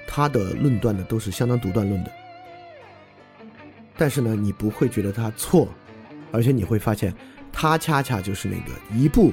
[0.08, 2.10] 他的论断呢都是相当独断论的。
[3.96, 5.68] 但是呢，你不会觉得他错，
[6.32, 7.14] 而且你会发现
[7.52, 9.32] 他恰恰就是那个一步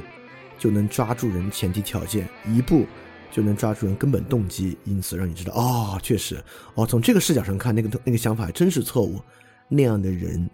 [0.59, 2.85] 就能抓住人前提条件，一步
[3.31, 6.39] 就能抓住人根本动机，因此让你知道哦，确实
[6.75, 9.19] 哦，从这个视角上看，那个那个想法还真是错误
[9.67, 10.47] 那样的人。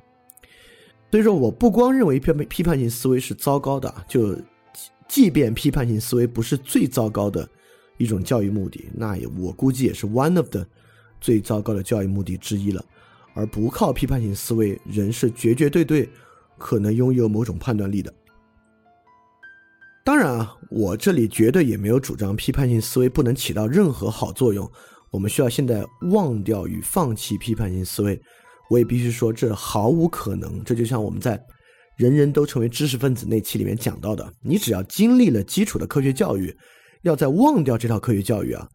[1.11, 4.37] 所以说，我不光认为批判批判性思维是糟糕的，就。
[5.09, 7.47] 即便批判性思维不是最糟糕的
[7.95, 10.67] 一种教育目的，那也我估计也是 one of the
[11.21, 12.83] 最糟糕的教育目的之一了。
[13.33, 16.09] 而不靠批判性思维，人是绝绝对对
[16.57, 18.13] 可能拥有某种判断力的。
[20.03, 24.69] 当然啊，我这里绝对也没有主张批判性思维不能起到任何好作用。
[25.09, 28.21] 我们需要现在忘掉与放弃批判性思维。
[28.69, 30.63] 我也必须说，这毫无可能。
[30.63, 31.41] 这就像我们在。
[31.97, 36.55] 人人都成为知识分子那期里面讲到的，你只要经历了基础的科学教育，
[37.01, 38.67] 要再忘掉这套科学教育啊，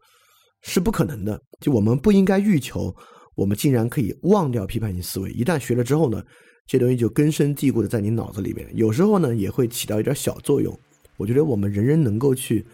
[0.61, 1.39] 是不可能的。
[1.61, 2.93] 就我们不应该欲求，
[3.33, 5.31] 我们竟然可以忘掉批判性思维。
[5.31, 6.21] 一旦学了之后呢，
[6.67, 8.69] 这东西就根深蒂固的在你脑子里面。
[8.75, 10.77] 有时候呢，也会起到一点小作用。
[11.15, 12.65] 我觉得我们人人能够去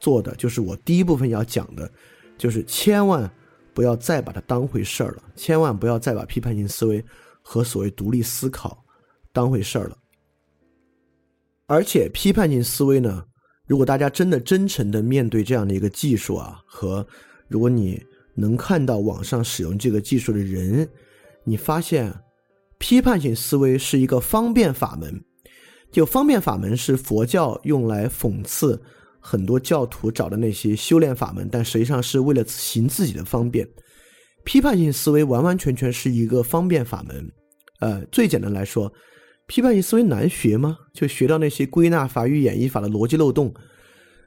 [0.00, 1.90] 做的，就是我第一部分要讲的，
[2.38, 3.30] 就是千万
[3.78, 7.04] 不要再把它当回事儿了，千万不要再把批判性思维
[7.42, 8.84] 和所谓独立思考。
[9.32, 9.96] 当回事儿了，
[11.66, 13.24] 而且批判性思维呢，
[13.68, 17.06] 如果大家真的真诚的面对这样的一个技术啊，和
[17.46, 20.88] 如果你能看到网上使用这个技术的人，
[21.44, 22.12] 你发现
[22.78, 25.22] 批判性思维是一个方便法门，
[25.92, 28.82] 就方便法门是佛教用来讽刺
[29.30, 33.68] 很多教徒找的那些修炼法门，但实际上是为了行自己的方便。
[34.42, 37.30] 批判性思维完完全全是一个方便法门，
[37.80, 38.90] 呃，最简单来说。
[39.46, 40.78] 批判性思维难学吗？
[40.94, 43.52] 就学到那些归纳法与演绎法的逻辑漏洞，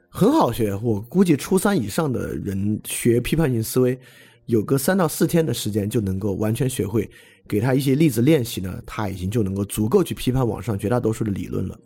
[0.08, 0.72] 很好学。
[0.80, 3.98] 我估计初三以上的人学批判性思维，
[4.46, 7.10] 有个三到四天的时间就能够完全学会。
[7.48, 11.76] 给他一些例子练习呢，他已经就能够足够去批判网上绝大多数的理论了。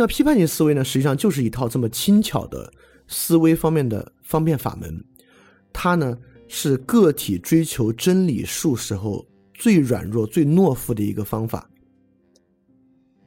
[0.00, 2.72] 那批判性思维呢，实际上就是一套这么轻巧的
[3.06, 5.04] 思维方面的方便法门。
[5.74, 6.16] 它呢
[6.48, 11.68] 是个体追求真理数时候最软弱、最懦夫的一个方法。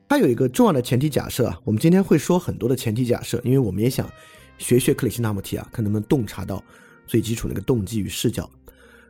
[0.10, 4.12] 它有一个重要的前提假设啊，我们今天会说很多的前提假设，因为我们也想
[4.58, 6.64] 学学克里希那穆提啊，看能不能洞察到
[7.06, 8.50] 最基础那个动机与视角。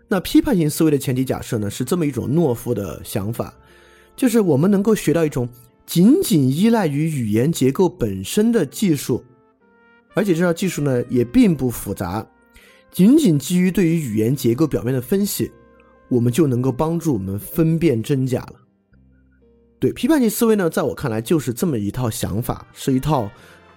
[0.09, 3.53] 那批判性思维的前提假设呢，是这么一种懦夫的想法，
[4.17, 5.47] 就是我们能够学到一种
[5.85, 9.23] 仅仅依赖于语言结构本身的技术，
[10.13, 12.25] 而且这套技术呢也并不复杂，
[12.91, 15.51] 仅仅基于对于语言结构表面的分析，
[16.07, 18.55] 我们就能够帮助我们分辨真假了。
[19.79, 23.29] 对批判性思维呢，在我看来就是这么一套想法，是一套，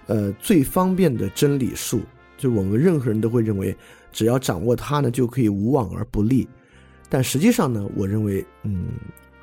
[0.05, 2.01] 呃，最方便的真理术。
[2.37, 3.75] 就我们任何人都会认为，
[4.13, 6.47] 只要掌握它呢，就可以无往而不利。
[7.09, 8.85] 但实际上呢，我认为，嗯，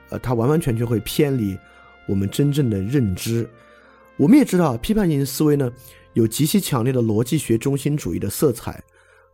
[0.09, 1.59] 呃，它完完全全会偏离
[2.07, 3.49] 我们真正的认知。
[4.17, 5.71] 我们也知道，批判性思维呢，
[6.13, 8.83] 有极其强烈的逻辑学中心主义的色彩。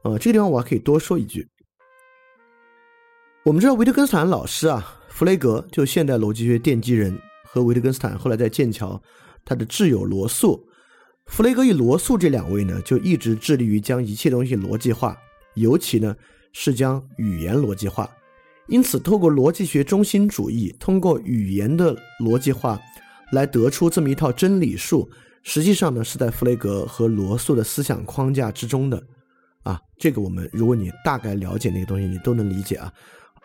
[0.02, 1.46] 呃，这个地方我还可以多说一句。
[3.44, 4.96] 我们知道维特根斯坦老师啊。
[5.08, 8.98] 弗雷格就现代逻辑学奠基人和维特根斯坦后来在剑桥，
[9.44, 10.66] 他的挚友罗素、
[11.26, 15.14] 弗雷格与罗素这两位呢，就一直致力于将一切东西逻辑化，
[15.56, 16.16] 尤其呢
[16.52, 18.08] 是将语言逻辑化。
[18.70, 22.80] 因此，透过逻辑学中心主义，通过语言的逻辑化，
[23.32, 25.10] 来得出这么一套真理数，
[25.42, 29.02] 实际上呢是在弗雷格和罗素的思想框架之中的。
[29.64, 32.90] 啊，这个我们如果你大概了解那个东西，你都能理解啊。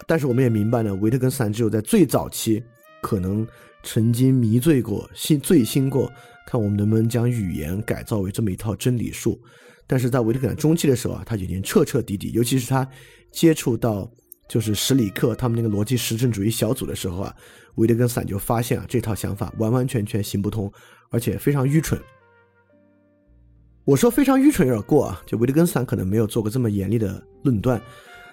[0.06, 2.64] 但是我们也明白呢，维特根斯坦只有在最早期
[3.02, 3.46] 可能
[3.82, 6.12] 曾经迷醉过、心醉心过，
[6.46, 9.42] 看我们能不能将语言改造为这么一套真理数。
[9.88, 12.88] 但是在维特根斯坦中期的时候啊，他已经彻彻底底，尤其是他
[13.32, 14.10] 接触到
[14.48, 17.36] 就是史里克他们那个逻辑实证主义小组的时候啊，
[17.76, 20.72] 维特根斯坦就发现啊，这套想法完完全全行不通，
[21.10, 22.00] 而且非常愚蠢。
[23.84, 27.82] 我说非常愚蠢有点过啊，就维特根斯坦可能没有做过这么严厉的论断。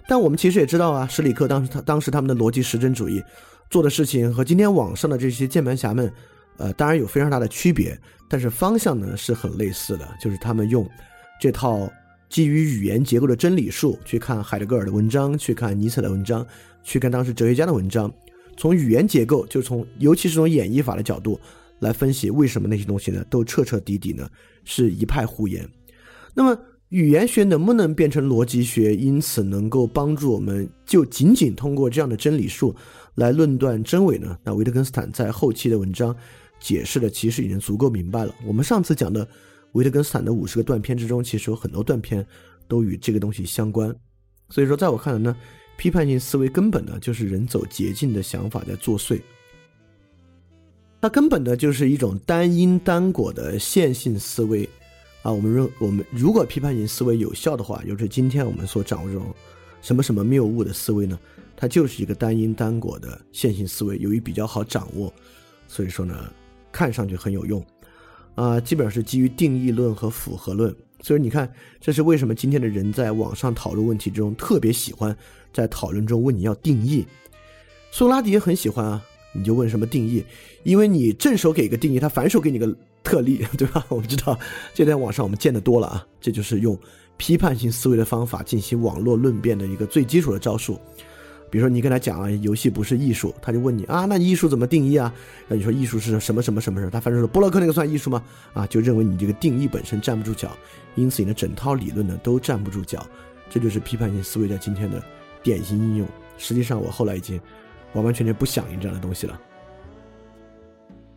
[0.09, 3.23] 但我们其实也知道啊，史里克当时他当时他们的逻辑实证主义
[3.71, 6.13] 做的事情和今天网上的这些键盘侠们，
[6.57, 7.99] 呃，当然有非常大的区别，
[8.29, 10.89] 但是方向呢是很类似的，就是他们用
[11.41, 11.89] 这套
[12.33, 16.47] 基于语言结构的真理数去看海德格尔的文章，去看尼采的文章，
[16.83, 18.11] 去看当时哲学家的文章，
[18.57, 21.39] 从语言结构，就从尤其是从演绎法的角度
[21.81, 24.27] 来分析为什么那些东西呢都彻彻底底呢
[24.65, 25.69] 是一派胡言。
[26.35, 26.59] 那么。
[26.93, 32.77] 语言学能不能变成逻辑学，因此能够帮助我们就仅仅通过这样的真理数
[33.15, 34.37] 来论断真伪呢？
[34.45, 36.15] 那维特根斯坦在后期的文章
[36.61, 38.35] 解释的其实已经足够明白了。
[38.47, 39.27] 我们上次讲的
[39.73, 42.27] 维特根斯坦的五十个断片之中，其实有很多断片
[42.69, 43.95] 都与这个东西相关。
[44.49, 45.37] 所以说，在我看来呢，
[45.77, 49.21] 批判性思维根本呢就是人走捷径的想法在作祟，
[51.01, 54.69] 它根本的就是一种单因单果的线性思维。
[55.23, 59.33] 啊，我们认我们如果批判性思维有效的话，就是今天我们所掌握这种
[59.81, 61.19] 什么什么谬误的思维呢？
[61.57, 65.13] 它就是一个单因单果的线性思维，由于比较好掌握，
[65.69, 66.33] 所以说呢，
[66.73, 67.65] 看上去很有用。
[68.35, 70.75] 啊，基本上是基于定义论和复合论。
[71.01, 75.17] 所以你看，这是为什么今天的人在网上讨论问题中特别喜欢
[75.53, 77.07] 在讨论中问你要定义。
[77.91, 79.03] 苏格拉底也很喜欢啊，
[79.35, 80.25] 你就问什么定义，
[80.63, 82.77] 因为你正手给个定义，他反手给你个。
[83.05, 83.85] 特例 对吧？
[83.89, 84.39] 我们知道，
[84.73, 86.07] 这在网上我们见得多了啊。
[86.21, 86.79] 这就是用
[87.17, 90.79] 批判性思维的方法进行网络论辩的一个最基础的招数。
[91.53, 95.13] 比如说，你跟他讲啊，游戏不是艺术，他就问你啊，那你艺术怎么定义啊？
[95.47, 96.91] 那你说艺术是什么什么什么什么？
[96.91, 98.25] 他反正说波洛克那个算艺术吗？
[98.55, 100.57] 啊，就认为你这个定义本身站不住脚，
[100.95, 103.07] 因此你的整套理论呢都站不住脚。
[103.51, 105.03] 这就是批判性思维在今天的
[105.43, 106.09] 典型应用。
[106.39, 107.39] 实际上，我后来已经
[107.93, 109.39] 完完全全不响应这样的东西了。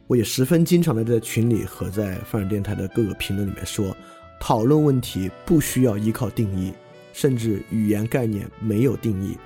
[0.07, 3.95] 我也十分经常的在群里和在范儿电台的各个评论里面说，
[4.37, 6.73] 讨论问题不需要依靠定义，
[7.13, 9.37] 甚至语言概念没有定义，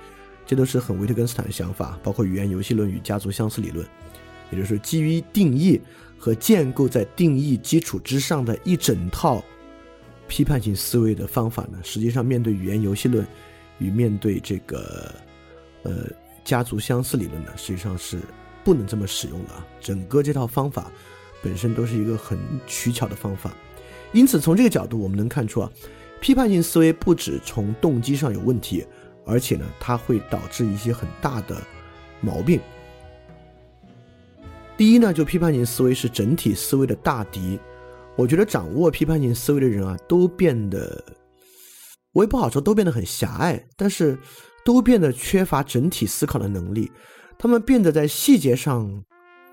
[0.50, 3.86] 这都是很维特根斯坦的想法，包括语言游戏论与家族相似理论，
[4.50, 5.80] 也就是基于定义
[6.18, 9.40] 和建构在定义基础之上的一整套
[10.26, 13.24] 批判性思维的方法呢，实际上面对语言游戏论
[13.78, 15.14] 与面对这个
[15.84, 16.08] 呃
[16.42, 18.18] 家族相似理论呢，实际上是。
[18.62, 19.66] 不能这么使用的啊！
[19.80, 20.92] 整个这套方法
[21.42, 23.54] 本身都是一个很取巧的方法，
[24.12, 25.72] 因此从这个角度我们能看出啊，
[26.20, 28.84] 批判性思维不止从动机上有问题，
[29.24, 31.56] 而且呢，它会导致一些很大的
[32.20, 32.60] 毛病。
[34.76, 37.58] 第一呢，就批判性思维是整体思维的大敌。
[38.16, 41.02] 我觉得掌握批判性思维的人啊，都变得，
[42.12, 44.18] 我也不好说都变得很狭隘，但是
[44.64, 46.90] 都变得缺乏整体思考的能力。
[47.38, 48.90] 他们变得在细节上，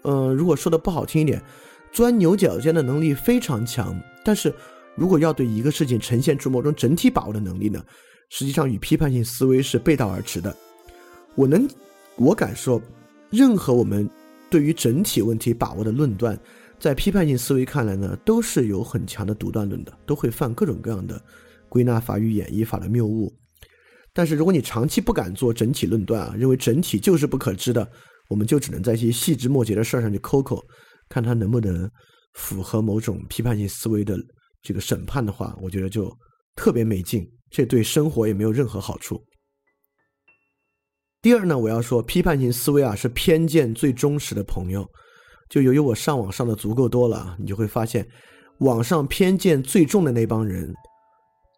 [0.01, 1.41] 呃，如果说的不好听一点，
[1.91, 3.97] 钻牛角尖的能力非常强。
[4.25, 4.53] 但是，
[4.95, 7.81] 如果要对一个事情呈现出某种整体把握的能力呢，
[8.29, 10.55] 实际上与批判性思维是背道而驰的。
[11.35, 11.67] 我能，
[12.15, 12.81] 我敢说，
[13.29, 14.09] 任何我们
[14.49, 16.37] 对于整体问题把握的论断，
[16.79, 21.21] 在批判性思维看来呢，都是有很强的独断论的，都会犯各种各样的
[21.69, 23.33] 归纳法与演绎法的谬误。
[24.13, 27.87] 但是，如果你长期不敢做整体论断啊，认为整体就是不可知的，
[28.29, 30.59] 我们就只能在一些细枝末节的事儿上去抠抠，
[31.07, 31.87] 看它能不能
[32.33, 34.17] 符合某种批判性思维的
[34.63, 36.11] 这个审判的话，我觉得就
[36.55, 39.23] 特别没劲，这对生活也没有任何好处。
[41.21, 44.87] 第二呢，我要说，批判性思维啊是偏见最忠实的朋友。
[45.49, 48.07] 就由于我上网上的足够多了，你就会发现，
[48.59, 50.73] 网上偏见最重的那帮人，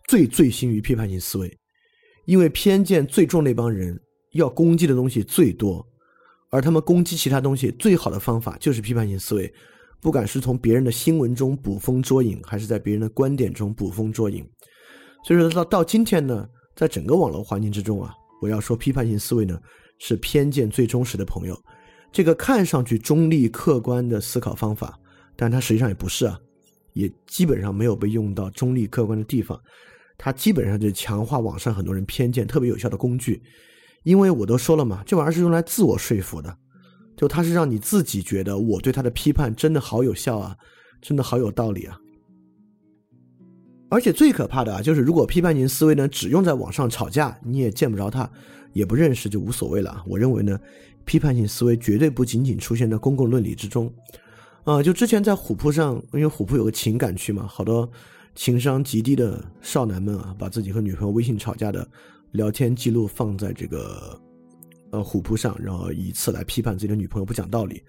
[0.07, 1.51] 最醉心于批判性思维。
[2.25, 3.99] 因为偏见最重那帮人
[4.33, 5.85] 要攻击的东西最多，
[6.51, 9.51] 而他们攻击其他东西最好的方法就是批判性思维，
[9.99, 14.47] 不管是从别人的新闻中捕风捉影，还是在别人的观点中捕风捉影。
[15.23, 19.59] 所以说到到今天呢，在整个网络环境之中啊，我要说批判性思维呢
[19.99, 21.57] 是偏见最忠实的朋友。
[22.11, 24.97] 这个看上去中立客观的思考方法，
[25.35, 26.39] 但它实际上也不是啊，
[26.93, 29.59] 也基本上没有被用到中立客观的地方。
[30.17, 33.41] 它基本上就是强化网上很多人偏见特别有效的工具。
[34.03, 36.57] 因为我都说了嘛，这玩意儿是用来自我说服的，
[37.17, 40.55] 就它是让你自己觉得我对他的批判真的好有效啊，
[41.01, 41.97] 真的好有道理啊。
[43.89, 48.29] 而且最可怕的啊，就是如果批判性思维呢只用在网上吵架，你也见不着他，
[48.71, 50.03] 也不认识就无所谓了。
[50.05, 50.59] 我认为呢，
[51.05, 53.91] 批判性思维绝对不仅仅出现在公共论理之中，
[54.63, 57.89] 啊，就之前在虎扑上，因为虎扑有个情感区嘛，好多
[58.35, 61.85] 情商极低的少男们啊，把自己和女朋友微信吵架的
[62.33, 64.21] 聊天记录放在这个
[64.91, 67.81] 呃虎扑上，然后以此来批判自己的女朋友不讲道理。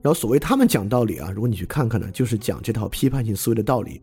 [0.00, 4.00] 然后所谓他们讲道理啊，如果你去看看呢，就是讲这套批判性思维的道理。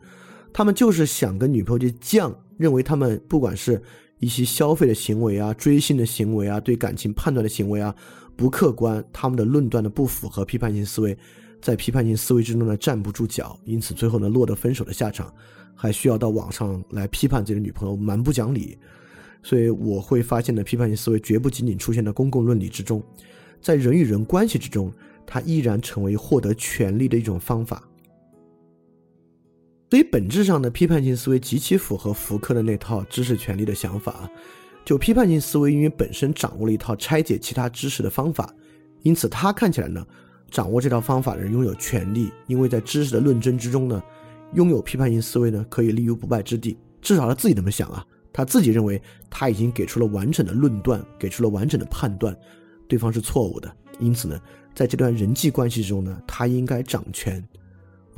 [0.52, 3.82] 他们就是想跟女朋友去犟，认为他们不管是
[4.20, 7.96] 一些消费的行为啊、追星的行为啊、对感情判断的行为啊，
[8.36, 11.18] 不客观，他们的论断的不符合批判性思维，
[11.62, 15.34] 在批判性思维之中呢站不住脚，因此最后呢落得分手的下场，
[15.76, 18.78] 还需要到网上来批判自己的女朋友蛮不讲理。
[19.42, 23.02] 所以我会发现呢，批判性思维绝不仅仅出现在公共论理之中，
[23.62, 24.92] 在人与人关系之中，
[25.26, 27.89] 它依然成为获得权利的一种方法。
[29.90, 34.30] 所以本质上呢批判性思维极其符合福柯的那套知识权利的想法。
[34.86, 38.52] 就批判性思维，因为本身掌握了一套拆解其他知识的方法，
[39.04, 40.04] 因此他看起来呢，
[40.50, 42.32] 掌握这套方法的人拥有权利。
[42.48, 44.02] 因为在知识的论争之中呢，
[44.54, 46.76] 拥有批判性思维呢，可以立于不败之地。
[47.02, 52.36] 至少他自己这么想啊，他自己认为他已经给出了完整的论断，给出了完整的判断，
[52.88, 53.72] 对方是错误的。
[54.00, 54.40] 因此呢，
[54.74, 57.44] 在这段人际关系中呢，他应该掌权。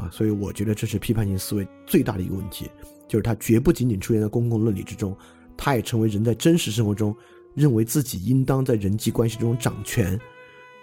[0.02, 2.70] 啊，所以我觉得这是批判性思维最大的一个问题，
[3.08, 5.16] 就是它绝不仅仅出现在公共论理之中，
[5.56, 7.16] 它也成为人在真实生活中
[7.54, 10.20] 认为自己应当在人际关系中掌权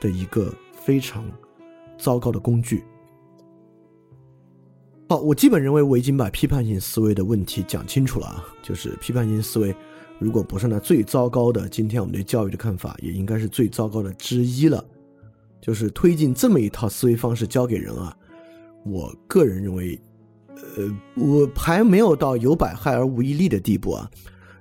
[0.01, 1.25] 的一个非常
[1.99, 2.85] 糟糕的工具。
[5.09, 9.75] 好，我基本认为我已经把批判性思维的问题讲清楚了啊，就是批判性思维
[10.19, 14.85] 如果不是那最糟糕的，今天我们对教育的看法也应该是最糟糕的之一了，
[15.61, 18.15] 就是推进这么一套思维方式教给人啊。
[18.85, 20.01] 我个人认为，
[20.57, 24.11] 呃，我还没有到有百害而无一利的地步啊，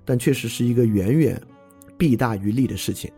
[0.03, 1.41] 但确实是一个远远
[1.97, 3.09] 弊大于利的事情。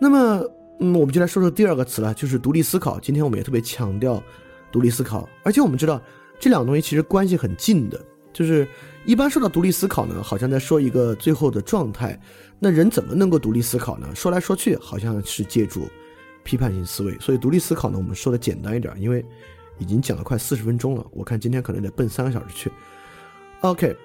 [0.00, 0.44] 那么，
[0.80, 3.00] 嗯，我们就来说说第二个词了，就是独立思考。
[3.00, 4.22] 今天我们也特别强调
[4.70, 6.00] 独立思考，而且我们知道
[6.38, 8.00] 这两个东西其实关系很近的。
[8.32, 8.68] 就是
[9.04, 12.18] 一般说到独立思考呢，好像在说一个最后的状态。
[12.60, 14.14] 那人怎么能够独立思考呢？
[14.14, 15.88] 说来说去，好像是借助
[16.44, 17.16] 批判性思维。
[17.18, 19.24] 所以独立思考呢，我们说的简单一点，因为。
[19.78, 22.70] 已经讲了快四十分钟了，我看今天可能得奔三个小时去。
[23.60, 23.96] OK，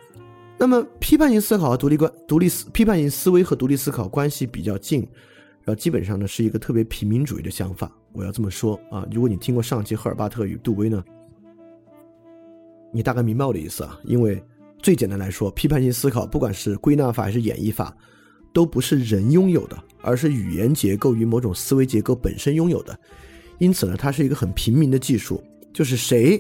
[0.58, 5.02] 那么批判性思考和独立观、独立思批判性思维和独立思考关系比较近，
[5.64, 7.92] 然后基本上呢是一个特别平民主义的想法。
[8.12, 11.04] 我要这么说啊，如果你听过上期赫尔巴特与杜威呢，
[12.92, 14.00] 你大概明白我的意思啊。
[14.04, 14.44] 因为
[14.82, 17.96] 最简单来说，批判性思考不管是归纳法还是演绎法，
[18.52, 23.00] 都不是人拥有的，而是语言结构与某种思维结构本身拥有的。
[23.60, 25.44] 因此呢，它是一个很平民的技术。
[25.74, 26.40] 就是谁，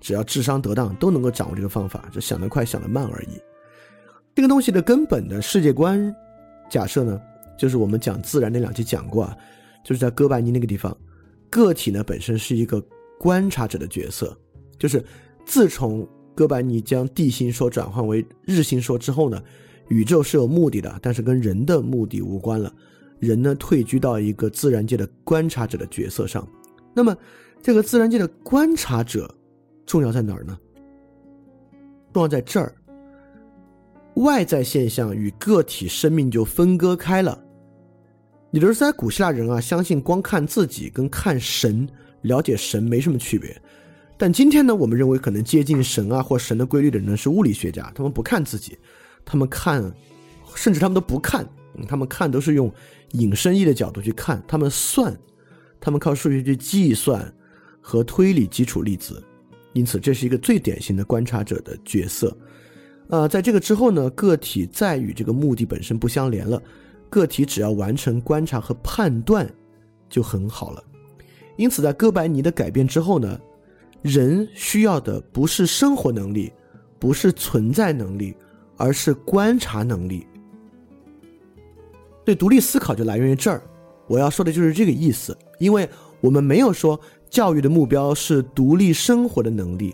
[0.00, 3.40] 只要智商得当，都能够掌握这个方法，就想得快，想得慢而已。
[4.34, 6.12] 这个东西的根本的世界观
[6.68, 7.20] 假设呢，
[7.56, 9.36] 就是我们讲自然那两期讲过啊，
[9.84, 10.94] 就是在哥白尼那个地方，
[11.48, 12.84] 个体呢本身是一个
[13.16, 14.36] 观察者的角色。
[14.76, 15.02] 就是
[15.46, 19.40] 自从哥白尼将地心说转换为日心说之后呢，
[19.88, 22.74] 宇宙是有目的的，但是跟人的目的无关了。
[23.20, 26.46] 人呢退居到一个自然界的观察者的角色上，
[26.92, 27.16] 那么。
[27.64, 29.34] 这个自然界的观察者
[29.86, 30.54] 重要在哪儿呢？
[32.12, 32.76] 重要在这儿，
[34.16, 37.42] 外在现象与个体生命就分割开了。
[38.50, 41.88] 也就是在古希腊人啊，相信光看自己跟看神、
[42.20, 43.58] 了解神没什么区别。
[44.18, 48.76] 但今天呢，我们认为可能接近神啊或神的规律的人是物理学家，他们不看自己，
[49.24, 49.82] 他们看，
[50.54, 51.48] 甚至他们都不看，
[51.88, 52.70] 他们看都是用
[53.12, 55.16] 引申义的角度去看，他们算，
[55.80, 57.34] 他们靠数学去计算。
[57.86, 59.22] 和推理基础粒子，
[59.74, 62.34] 因此这是一个最典型的观察者的角色。
[63.08, 66.60] 呃，在这个之后呢，个体再与这个目的本身不相连了，
[67.10, 69.46] 个体只要完成观察和判断
[70.08, 70.82] 就很好了。
[71.58, 73.38] 因此，在哥白尼的改变之后呢，
[74.00, 76.50] 人需要的不是生活能力，
[76.98, 78.34] 不是存在能力，
[78.78, 80.26] 而是观察能力。
[82.24, 83.62] 对，独立思考就来源于这儿。
[84.06, 85.86] 我要说的就是这个意思，因为
[86.22, 86.98] 我们没有说。
[87.34, 89.92] 教育的目标是独立生活的能力，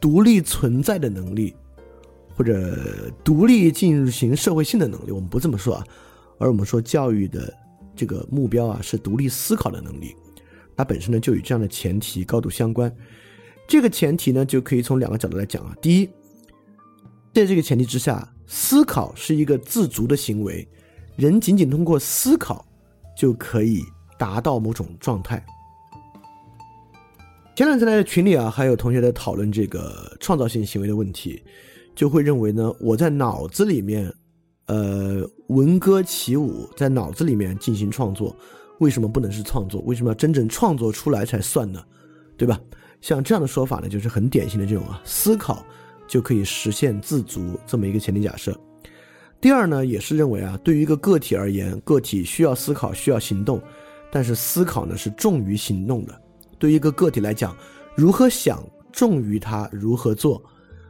[0.00, 1.52] 独立存在的能力，
[2.36, 5.10] 或者独立进行社会性的能力。
[5.10, 5.84] 我们不这么说啊，
[6.38, 7.52] 而我们说教育的
[7.96, 10.14] 这个目标啊是独立思考的能力。
[10.76, 12.94] 它本身呢就与这样的前提高度相关。
[13.66, 15.74] 这个前提呢就可以从两个角度来讲啊。
[15.82, 16.08] 第一，
[17.34, 20.64] 在这个前提之下，思考是一个自足的行为，
[21.16, 22.64] 人仅仅通过思考
[23.16, 23.82] 就可以
[24.16, 25.44] 达到某种状态。
[27.58, 31.42] 前两天在群里啊，还有同学在讨论这个创造性行为的问题，
[31.92, 34.14] 就会认为呢，我在脑子里面，
[34.66, 38.32] 呃，闻歌起舞，在脑子里面进行创作，
[38.78, 39.80] 为什么不能是创作？
[39.80, 41.82] 为什么要真正创作出来才算呢？
[42.36, 42.60] 对吧？
[43.00, 45.66] 像这样的说法呢，就是很典型的这种啊，思考
[46.06, 48.56] 就可以实现自足这么一个前提假设。
[49.40, 53.60] 第二呢，也是认为啊，对于一个个体而言，个体需要思考，需要行动，
[54.12, 56.22] 但是思考呢是重于行动的。
[56.58, 57.56] 对于一个个体来讲，
[57.94, 60.42] 如何想重于他如何做，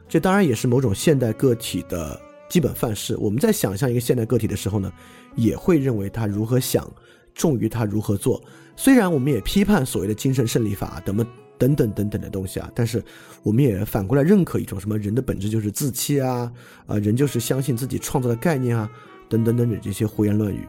[0.07, 3.15] 这当然也是某种现代个体的基本范式。
[3.17, 4.91] 我们在想象一个现代个体的时候呢，
[5.35, 6.91] 也会认为他如何想
[7.35, 8.41] 重于他如何做。
[8.75, 11.25] 虽然我们也批判所谓的精神胜利法等么
[11.57, 13.03] 等等等等的东西啊，但是
[13.43, 16.51] 我们也反过来认可一种什么人的本质就是自欺啊
[16.87, 18.89] 啊，人就是相信自己创造的概念啊
[19.27, 20.67] 等等等等这些胡言乱语。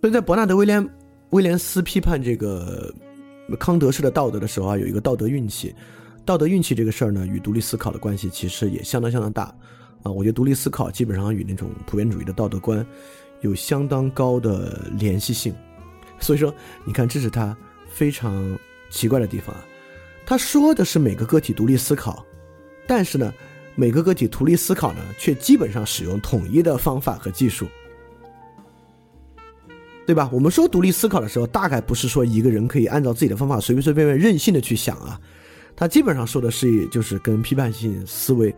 [0.00, 0.88] 所以在伯纳德威廉
[1.30, 2.94] 威廉斯批判这个。
[3.56, 5.74] 康德式的道德的时候啊，有一个道德运气，
[6.24, 9.44] 道德运气这个事儿呢，与独立思考的关系其实也相当相当大
[10.02, 10.10] 啊。
[10.10, 12.84] 我觉得独立思考基本上与那种普遍主义的道德观
[13.40, 15.54] 有相当高的联系性。
[16.20, 16.52] 所以说，
[16.84, 17.56] 你看，这是他
[17.88, 18.58] 非常
[18.90, 19.64] 奇怪的地方啊。
[20.26, 22.26] 他说的是每个个体独立思考，
[22.86, 23.32] 但是呢，
[23.76, 27.66] 每个个体独立思考呢，却基本上使用统一的方法和技术。
[30.08, 30.30] 对吧？
[30.32, 35.20] 我们说独立思考的时候，大概不是说一个人可以按照自己的方法随随便便任性的去想啊，
[35.76, 38.50] 他基本上说的是就是跟批判性思维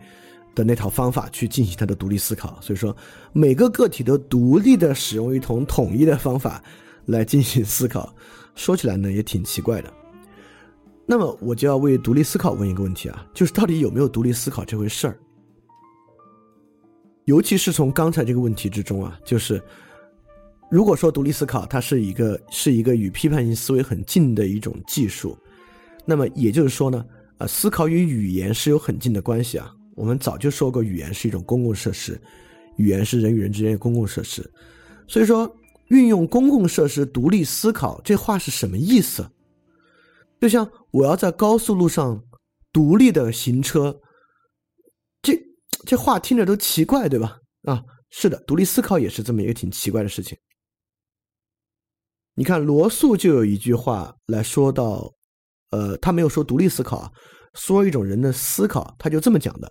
[0.55, 2.57] 的那套方法去进行他的独立思考。
[2.61, 2.95] 所以说，
[3.33, 6.63] 每个个体都独立的使用一种统一的方法
[7.05, 8.15] 来进行思考，
[8.55, 9.91] 说起来呢也挺奇怪的。
[11.05, 15.19] 那么我就要为独立思考问一个问题啊，就是到底有没有独立思考这回事儿？
[17.25, 19.61] 尤其是从刚才这个问题之中啊，就是。
[20.71, 25.37] 如果说独立思考它是一个是一个与批判性思维很近的一种技术，
[26.05, 27.05] 那么也就是说呢，
[27.37, 29.69] 啊，思考与语言是有很近的关系啊。
[29.95, 32.19] 我们早就说过，语言是一种公共设施，
[32.77, 34.49] 语言是人与人之间的公共设施。
[35.09, 35.53] 所以说，
[35.89, 39.29] 运用公共设施独立思考，这话是什么意思？
[40.39, 42.23] 就像我要在高速路上
[42.71, 43.99] 独立的行车，
[45.21, 45.37] 这
[45.85, 47.37] 这话听着都奇怪，对吧？
[47.63, 50.37] 啊，是的，独立思考也是这么一个挺奇怪的事情。
[52.35, 55.11] 你看罗素就有一句话来说到，
[55.71, 57.11] 呃，他没有说独立思考啊，
[57.53, 59.69] 说一种人的思考，他就这么讲的：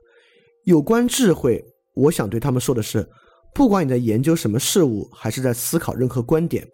[0.64, 1.62] 有关智慧，
[1.94, 3.08] 我想对他们说的是，
[3.54, 6.66] 不管你在研究什么事物，还是在思考任何观点，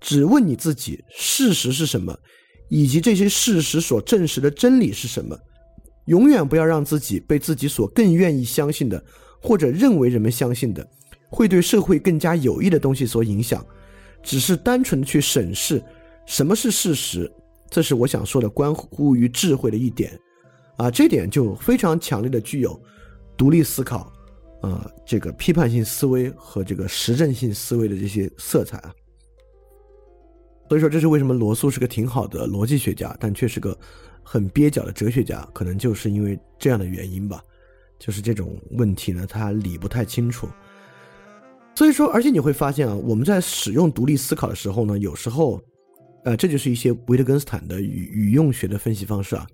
[0.00, 2.16] 只问你自己，事实是什么，
[2.70, 5.36] 以及这些事实所证实的真理是什么。
[6.06, 9.04] 永远不要让自己被自己所更愿意相信的，
[9.42, 10.88] 或者认为人们相信的，
[11.30, 13.66] 会对社会更加有益的东西所影响。
[14.26, 15.80] 只是单纯的去审视
[16.26, 17.32] 什么是事实，
[17.70, 20.18] 这是我想说的关乎于智慧的一点，
[20.76, 22.78] 啊，这点就非常强烈的具有
[23.36, 24.12] 独立思考，
[24.62, 28.92] 啊，这个批判性思维和这个实证性思维的这些色彩啊。
[30.68, 33.78] 所以说，这是为什么罗素是个挺好的逻辑学家，但却是个
[34.24, 37.40] 很蹩脚的哲学家，可能就是因为这样的原因吧，
[37.96, 40.48] 就是这种问题呢，他理不太清楚。
[41.76, 45.60] 所以说，而且你会发现啊，我们在使用独立思考的时候呢，有时候，
[46.24, 49.46] 呃，这就是一些维特根斯坦的语语用学的分析方式啊。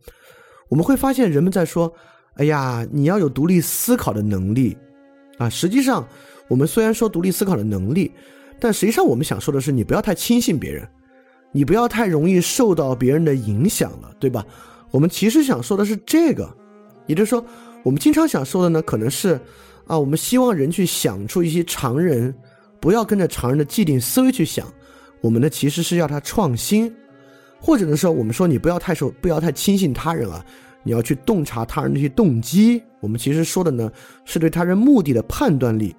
[0.69, 1.93] 我们会发现，人们在说
[2.39, 4.77] ：“哎呀，你要有独立思考的能力
[5.37, 6.07] 啊。”实际上，
[6.47, 8.13] 我们虽然说独立思考的能力，
[8.61, 10.89] 但实际上我们想说的是，你不要太轻信别人，
[11.51, 14.47] 你不要太容易受到别人的影响了，对吧？
[14.93, 16.49] 我们其实想说的是这个，
[17.09, 17.45] 也就是说，
[17.83, 19.41] 我们经常想说的呢，可能是。
[19.87, 22.35] 啊，我们希望人去想出一些常人
[22.81, 24.67] 不要跟着常人的既定思维去想，
[25.21, 26.93] 我们呢其实是要他创新，
[27.61, 30.45] 或者的时候我们说你不要太受，不要太轻信他人啊，
[30.83, 32.83] 你要去洞察他人的一些动机。
[33.01, 33.91] 我们其实说的呢
[34.25, 35.95] 是对他人目的的判断力，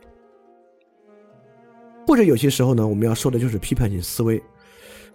[2.08, 4.42] 或者有些时候呢我们要说的就是批判性思维。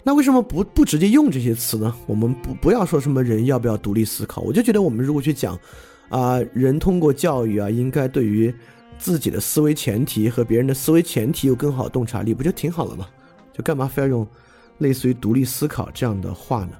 [0.04, 1.94] 那为什么不不直接用这些词呢？
[2.06, 5.58] 我们不不要说什么人要不要独立思考，我就觉得我们如果去讲。
[6.08, 8.52] 啊，人通过教育啊，应该对于
[8.98, 13.06] 自己的思维前提和别人的思维前提有更好的洞察力，不就挺好了吗？
[13.52, 14.26] 就干嘛非要用
[14.78, 16.72] 类似于独立思考这样的话呢？